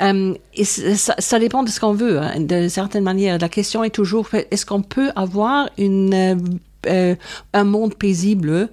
[0.00, 2.20] Euh, et ça, dépend de ce qu'on veut.
[2.20, 8.68] Hein, de certaine manière, la question est toujours est-ce qu'on peut avoir un monde paisible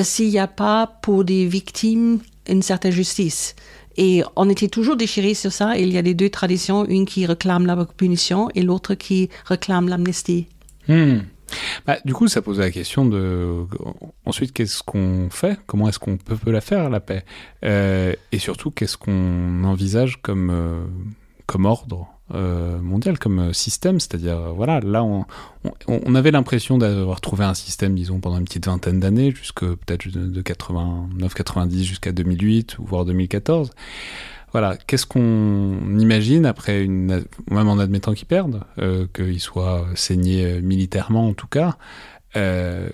[0.00, 3.54] s'il n'y a pas pour des victimes une certaine justice?
[3.96, 5.76] Et on était toujours déchirés sur ça.
[5.76, 9.88] il y a les deux traditions, une qui réclame la punition et l'autre qui réclame
[9.88, 10.46] l'amnistie.
[10.88, 11.18] Hmm.
[11.86, 13.66] Bah, du coup, ça pose la question de
[14.24, 15.58] ensuite qu'est-ce qu'on fait?
[15.66, 17.24] Comment est-ce qu'on peut, la faire la paix?
[17.64, 20.84] Euh, Et surtout, qu'est-ce qu'on envisage comme euh,
[21.46, 22.08] comme ordre?
[22.34, 27.54] Euh, mondial comme euh, système, c'est-à-dire euh, voilà, là on, avait l'impression d'avoir trouvé un
[27.54, 33.04] système, disons, pendant une petite vingtaine d'années, jusque peut-être de 89-90 jusqu'à 2008 ou voire
[33.04, 33.70] 2014.
[34.52, 38.64] Voilà, qu'est-ce qu'on imagine après une, même en admettant qu'ils perdent,
[39.14, 41.78] qu'ils soient saignés militairement en tout cas,
[42.36, 42.88] euh,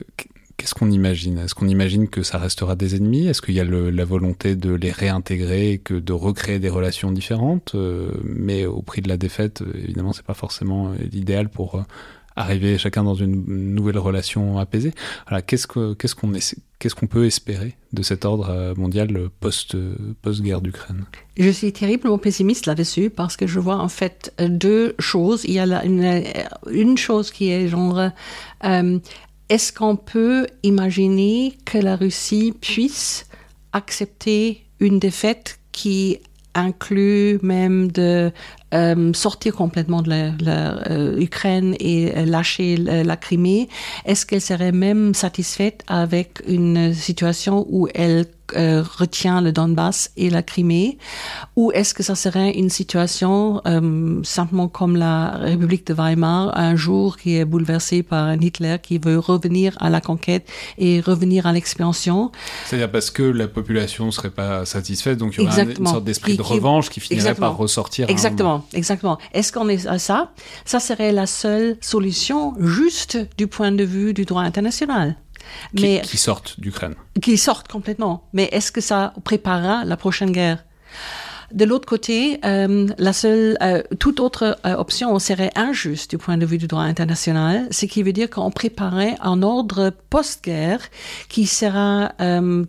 [0.59, 1.39] Qu'est-ce qu'on imagine?
[1.39, 3.29] Est-ce qu'on imagine que ça restera des ennemis?
[3.29, 7.13] Est-ce qu'il y a la volonté de les réintégrer et que de recréer des relations
[7.13, 7.77] différentes?
[7.77, 11.85] Euh, Mais au prix de la défaite, euh, évidemment, c'est pas forcément euh, l'idéal pour
[12.35, 14.93] arriver chacun dans une nouvelle relation apaisée.
[15.29, 19.77] Alors, qu'est-ce qu'on qu'est-ce qu'on qu'est-ce qu'on peut espérer de cet ordre mondial post
[20.23, 21.05] post guerre d'Ukraine?
[21.37, 25.45] Je suis terriblement pessimiste là-dessus parce que je vois en fait deux choses.
[25.45, 28.11] Il y a une chose qui est genre
[29.49, 33.27] est-ce qu'on peut imaginer que la Russie puisse
[33.73, 36.19] accepter une défaite qui
[36.55, 38.33] inclut même de
[38.75, 43.69] euh, sortir complètement de l'Ukraine la, et lâcher la Crimée?
[44.05, 48.27] Est-ce qu'elle serait même satisfaite avec une situation où elle
[48.57, 50.99] euh, retient le Donbass et la Crimée
[51.57, 56.77] Ou est-ce que ça serait une situation euh, simplement comme la République de Weimar, un
[56.77, 61.47] jour qui est bouleversée par un Hitler qui veut revenir à la conquête et revenir
[61.47, 62.31] à l'expansion?
[62.67, 66.05] C'est-à-dire parce que la population ne serait pas satisfaite, donc il y aurait une sorte
[66.05, 68.09] d'esprit de revanche qui finirait par ressortir.
[68.09, 69.19] Exactement, exactement.
[69.33, 70.33] Est-ce qu'on est à ça?
[70.65, 75.17] Ça serait la seule solution juste du point de vue du droit international.
[75.77, 76.95] Qui, mais, qui sortent d'Ukraine.
[77.21, 78.29] Qui sortent complètement.
[78.33, 80.65] Mais est-ce que ça préparera la prochaine guerre?
[81.53, 86.37] De l'autre côté, euh, la seule, euh, toute autre euh, option serait injuste du point
[86.37, 90.81] de vue du droit international, ce qui veut dire qu'on préparait un ordre post-guerre
[91.31, 92.13] qui sera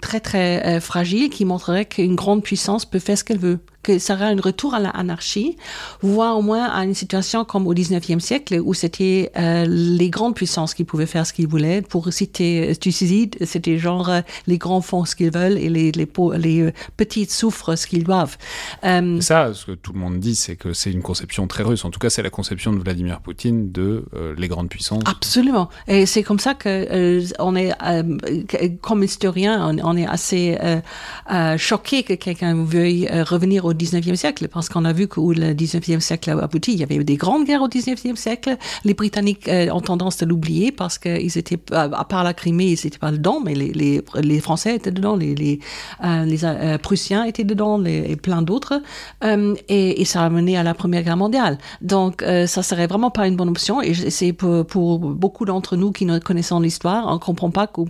[0.01, 4.15] très très fragile, qui montrerait qu'une grande puissance peut faire ce qu'elle veut que ça
[4.15, 5.57] sera un retour à l'anarchie,
[6.01, 10.35] voire au moins à une situation comme au 19e siècle où c'était euh, les grandes
[10.35, 11.81] puissances qui pouvaient faire ce qu'ils voulaient.
[11.81, 16.07] Pour citer Thucydide, c'était genre euh, les grands font ce qu'ils veulent et les, les,
[16.37, 18.37] les euh, petites souffrent ce qu'ils doivent.
[18.83, 21.85] Euh, ça, ce que tout le monde dit, c'est que c'est une conception très russe.
[21.85, 25.03] En tout cas, c'est la conception de Vladimir Poutine de euh, les grandes puissances.
[25.05, 25.69] Absolument.
[25.87, 27.71] Et c'est comme ça que euh, on est,
[28.81, 30.57] comme historien, on, on est assez
[31.57, 35.53] choqué que quelqu'un veuille revenir au 19e siècle, parce qu'on a vu que où le
[35.53, 38.57] 19e siècle a abouti, il y avait des grandes guerres au 19e siècle.
[38.83, 42.79] Les Britanniques euh, ont tendance de l'oublier parce qu'ils étaient, à part la Crimée, ils
[42.85, 45.59] n'étaient pas dedans, mais les, les, Français étaient dedans, les, les,
[46.03, 48.81] euh, euh, Prussiens étaient dedans, les, et plein d'autres.
[49.69, 51.59] Et, ça a mené à la Première Guerre mondiale.
[51.81, 53.81] Donc, ça serait vraiment pas une bonne option.
[53.81, 57.81] Et c'est pour, beaucoup d'entre nous qui ne connaissons l'histoire, on comprend pas que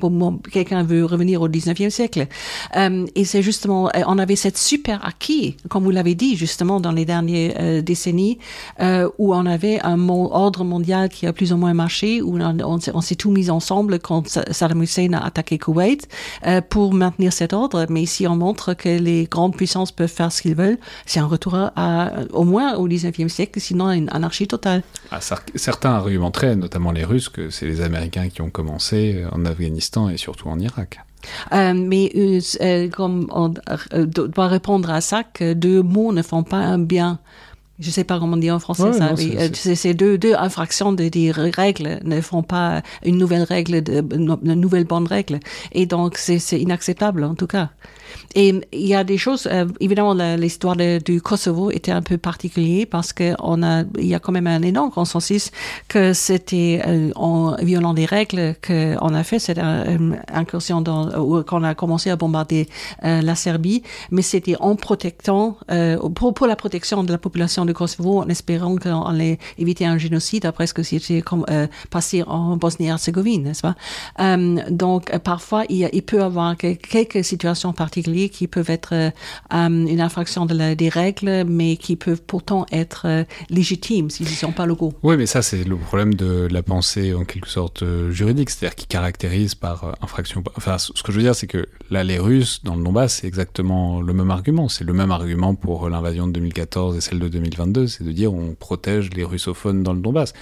[0.49, 2.27] quelqu'un veut revenir au 19e siècle.
[2.75, 7.05] Et c'est justement, on avait cette super acquis comme vous l'avez dit justement dans les
[7.05, 8.39] dernières euh, décennies,
[8.79, 13.01] euh, où on avait un ordre mondial qui a plus ou moins marché, où on,
[13.01, 16.07] s'est tout mis ensemble quand Saddam Hussein a attaqué Koweït
[16.45, 17.85] euh, pour maintenir cet ordre.
[17.89, 21.25] Mais si on montre que les grandes puissances peuvent faire ce qu'ils veulent, c'est un
[21.27, 24.83] retour à, au moins au 19e siècle, sinon une anarchie totale.
[25.11, 25.19] Ah,
[25.55, 30.17] certains argumenteraient, notamment les Russes, que c'est les Américains qui ont commencé en Afghanistan et
[30.17, 30.99] surtout en Irak.
[31.53, 33.53] Euh, mais euh, euh, comme on
[34.05, 37.19] doit répondre à ça, que deux mots ne font pas un bien.
[37.79, 39.15] Je sais pas comment dire en français ouais, ça.
[39.53, 44.53] ces deux, deux infractions de des règles ne font pas une nouvelle règle, de, une
[44.55, 45.39] nouvelle bonne règle.
[45.71, 47.69] Et donc c'est inacceptable en tout cas.
[48.35, 52.85] Et il y a des choses, euh, évidemment, l'histoire du Kosovo était un peu particulier
[52.85, 55.51] parce on a, y a quand même un énorme consensus
[55.87, 59.59] que c'était euh, en violant des règles qu'on a fait cette
[60.31, 62.67] incursion dans, qu'on a commencé à bombarder
[63.03, 65.57] euh, la Serbie, mais c'était en protectant,
[66.15, 70.45] pour, la protection de la population du Kosovo, en espérant qu'on allait éviter un génocide
[70.45, 71.23] après ce que c'était
[71.89, 73.75] passé en Bosnie-Herzégovine, n'est-ce pas?
[74.69, 79.09] donc parfois il, il peut y avoir quelques situations particulières qui peuvent être euh,
[79.51, 84.65] une infraction des règles, mais qui peuvent pourtant être euh, légitimes s'ils ne sont pas
[84.65, 84.93] locaux.
[85.03, 88.75] Oui, mais ça, c'est le problème de la pensée en quelque sorte euh, juridique, c'est-à-dire
[88.75, 90.43] qui caractérise par euh, infraction.
[90.55, 93.27] Enfin, ce que je veux dire, c'est que là, les Russes, dans le Donbass, c'est
[93.27, 94.69] exactement le même argument.
[94.69, 98.33] C'est le même argument pour l'invasion de 2014 et celle de 2022, c'est de dire
[98.33, 100.33] on protège les russophones dans le Donbass.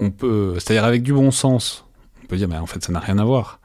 [0.00, 1.84] On peut, c'est-à-dire avec du bon sens,
[2.22, 3.60] on peut dire, mais en fait, ça n'a rien à voir.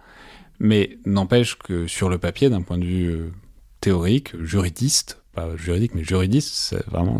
[0.63, 3.31] Mais n'empêche que sur le papier, d'un point de vue euh,
[3.79, 7.19] théorique, juridiste, pas juridique, mais juridiste, c'est vraiment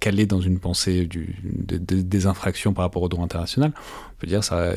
[0.00, 4.72] calé dans une pensée des infractions par rapport au droit international, on peut dire ça,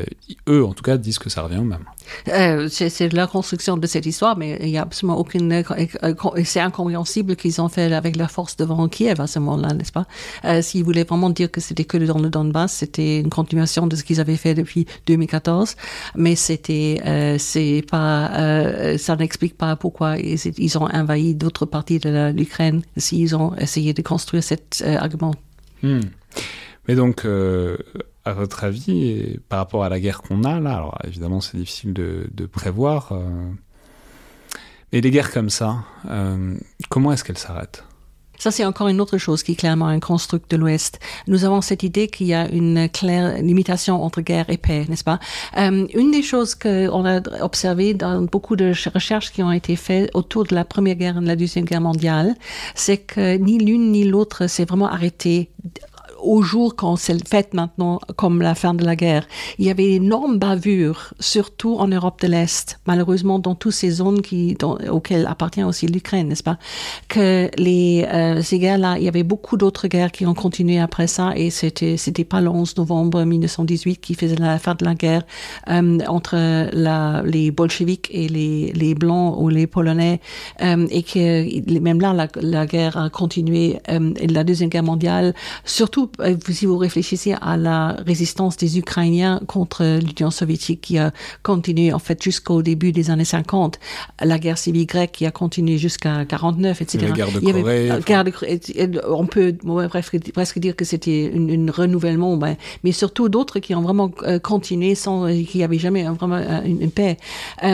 [0.47, 1.85] eux en tout cas disent que ça revient au même.
[2.27, 5.63] Euh, c'est la construction de cette histoire, mais il n'y a absolument aucune.
[6.43, 10.05] C'est incompréhensible qu'ils ont fait avec la force devant Kiev à ce moment-là, n'est-ce pas?
[10.45, 13.95] Euh, S'ils voulaient vraiment dire que c'était que dans le Donbass, c'était une continuation de
[13.95, 15.75] ce qu'ils avaient fait depuis 2014,
[16.15, 21.99] mais c'était, euh, c'est pas, ça n'explique pas pourquoi ils, ils ont envahi d'autres parties
[21.99, 25.33] de l'Ukraine s'ils ont essayé de construire cet argument.
[25.81, 26.01] Hmm.
[26.87, 27.77] Mais donc, euh,
[28.25, 31.93] à votre avis, par rapport à la guerre qu'on a là, alors évidemment c'est difficile
[31.93, 33.49] de, prévoir, euh,
[34.91, 36.55] mais des guerres comme ça, euh,
[36.89, 37.83] comment est-ce qu'elles s'arrêtent?
[38.41, 40.99] Ça, c'est encore une autre chose qui est clairement un construct de l'Ouest.
[41.27, 45.03] Nous avons cette idée qu'il y a une claire limitation entre guerre et paix, n'est-ce
[45.03, 45.19] pas?
[45.59, 50.09] Euh, Une des choses qu'on a observé dans beaucoup de recherches qui ont été faites
[50.15, 52.33] autour de la Première Guerre et de la Deuxième Guerre mondiale,
[52.73, 55.51] c'est que ni l'une ni l'autre s'est vraiment arrêté
[56.21, 59.27] au jour quand c'est fait maintenant, comme la fin de la guerre.
[59.59, 64.21] Il y avait énorme bavure, surtout en Europe de l'Est, malheureusement dans toutes ces zones
[64.21, 64.57] qui,
[64.89, 66.57] auxquelles appartient aussi l'Ukraine, n'est-ce pas?
[67.07, 71.07] Que les, euh, ces guerres-là, il y avait beaucoup d'autres guerres qui ont continué après
[71.07, 74.95] ça, et c'était c'était pas le 11 novembre 1918 qui faisait la fin de la
[74.95, 75.23] guerre
[75.69, 76.35] euh, entre
[76.73, 80.19] la, les bolcheviks et les, les blancs ou les polonais,
[80.61, 85.33] euh, et que même là la, la guerre a continué, euh, la deuxième guerre mondiale,
[85.65, 86.10] surtout
[86.49, 91.11] si vous réfléchissez à la résistance des Ukrainiens contre l'Union soviétique qui a
[91.43, 93.79] continué en fait jusqu'au début des années 50,
[94.21, 97.05] la guerre civile grecque qui a continué jusqu'à 49, etc.
[97.07, 98.59] La guerre de Corée.
[98.71, 99.55] Avait, on peut
[99.89, 104.11] presque, dire que c'était un renouvellement, ben, mais surtout d'autres qui ont vraiment
[104.43, 107.17] continué sans qu'il n'y avait jamais vraiment une, une paix.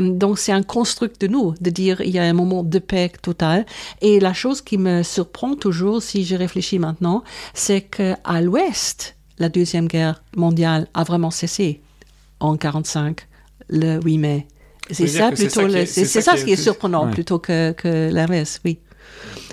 [0.01, 3.11] donc c'est un construct de nous de dire il y a un moment de paix
[3.21, 3.65] totale.
[4.01, 7.23] Et la chose qui me surprend toujours, si je réfléchis maintenant,
[7.53, 7.81] c'est
[8.28, 11.82] qu'à l'Ouest, la Deuxième Guerre mondiale a vraiment cessé
[12.39, 13.28] en 45,
[13.69, 14.47] le 8 mai.
[14.91, 18.80] C'est ça plutôt, c'est ça, ce qui est surprenant plutôt que, que l'inverse, oui.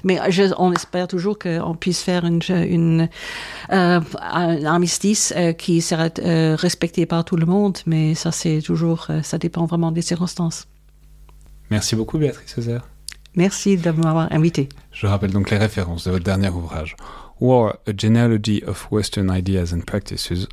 [0.05, 0.21] Mais
[0.59, 3.09] on espère toujours qu'on puisse faire une, une
[3.73, 8.61] euh, un armistice euh, qui sera euh, respecté par tout le monde, mais ça c'est
[8.61, 10.67] toujours, ça dépend vraiment des circonstances.
[11.71, 12.87] Merci beaucoup Béatrice Césaire.
[13.35, 14.69] Merci de m'avoir invité.
[14.93, 16.95] Je rappelle donc les références de votre dernier ouvrage,
[17.41, 20.47] War, A Genealogy of Western Ideas and Practices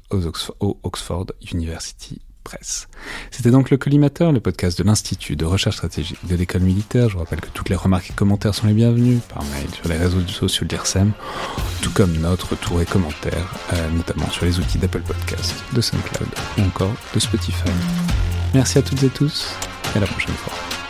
[0.59, 2.87] au Oxford University Press.
[3.29, 7.07] C'était donc le collimateur, le podcast de l'Institut de recherche stratégique de l'école militaire.
[7.07, 9.87] Je vous rappelle que toutes les remarques et commentaires sont les bienvenus par mail sur
[9.87, 11.11] les réseaux sociaux de l'IRSEM,
[11.81, 16.29] tout comme notes, retours et commentaires, euh, notamment sur les outils d'Apple Podcast, de SoundCloud
[16.57, 17.69] ou encore de Spotify.
[18.53, 19.53] Merci à toutes et tous
[19.93, 20.80] et à la prochaine fois.